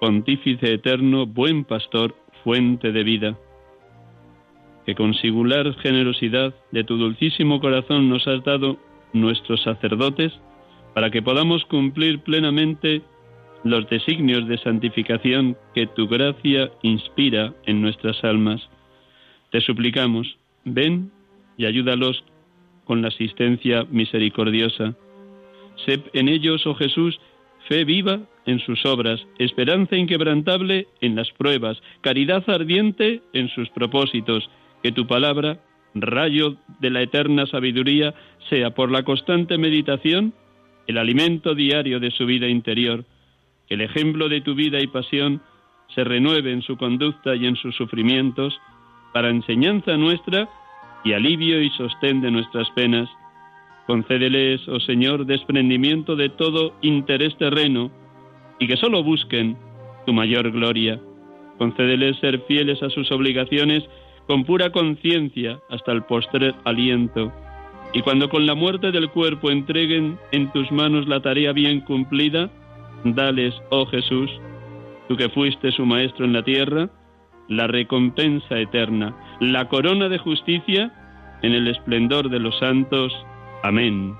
[0.00, 3.38] pontífice eterno, buen pastor, fuente de vida,
[4.88, 8.78] que con singular generosidad de tu dulcísimo corazón nos has dado
[9.12, 10.32] nuestros sacerdotes
[10.94, 13.02] para que podamos cumplir plenamente
[13.64, 18.66] los designios de santificación que tu gracia inspira en nuestras almas.
[19.50, 21.10] Te suplicamos, ven
[21.58, 22.24] y ayúdalos
[22.86, 24.94] con la asistencia misericordiosa.
[25.84, 27.20] Sé en ellos, oh Jesús,
[27.68, 34.48] fe viva en sus obras, esperanza inquebrantable en las pruebas, caridad ardiente en sus propósitos,
[34.82, 35.58] que tu palabra,
[35.94, 38.14] rayo de la eterna sabiduría,
[38.48, 40.32] sea por la constante meditación
[40.86, 43.04] el alimento diario de su vida interior,
[43.68, 45.42] que el ejemplo de tu vida y pasión
[45.94, 48.58] se renueve en su conducta y en sus sufrimientos,
[49.12, 50.48] para enseñanza nuestra
[51.04, 53.08] y alivio y sostén de nuestras penas.
[53.86, 57.90] Concédeles, oh Señor, desprendimiento de todo interés terreno,
[58.58, 59.56] y que solo busquen
[60.06, 61.00] tu mayor gloria.
[61.58, 63.84] Concédeles ser fieles a sus obligaciones
[64.28, 67.32] con pura conciencia hasta el postrer aliento.
[67.94, 72.50] Y cuando con la muerte del cuerpo entreguen en tus manos la tarea bien cumplida,
[73.04, 74.30] dales, oh Jesús,
[75.08, 76.90] tú que fuiste su maestro en la tierra,
[77.48, 80.92] la recompensa eterna, la corona de justicia
[81.42, 83.10] en el esplendor de los santos.
[83.62, 84.14] Amén.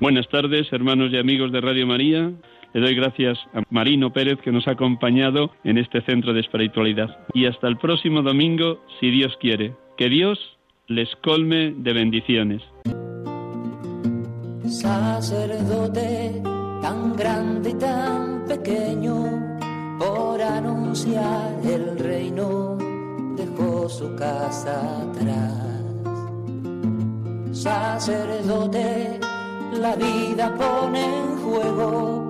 [0.00, 2.32] Buenas tardes, hermanos y amigos de Radio María.
[2.72, 7.18] Le doy gracias a Marino Pérez que nos ha acompañado en este centro de espiritualidad.
[7.34, 9.74] Y hasta el próximo domingo, si Dios quiere.
[9.96, 10.38] Que Dios
[10.86, 12.62] les colme de bendiciones.
[14.66, 16.42] Sacerdote
[16.80, 19.58] tan grande y tan pequeño,
[19.98, 22.78] por anunciar el reino,
[23.36, 25.66] dejó su casa atrás.
[27.52, 29.18] Sacerdote
[29.78, 32.29] la vida pone en juego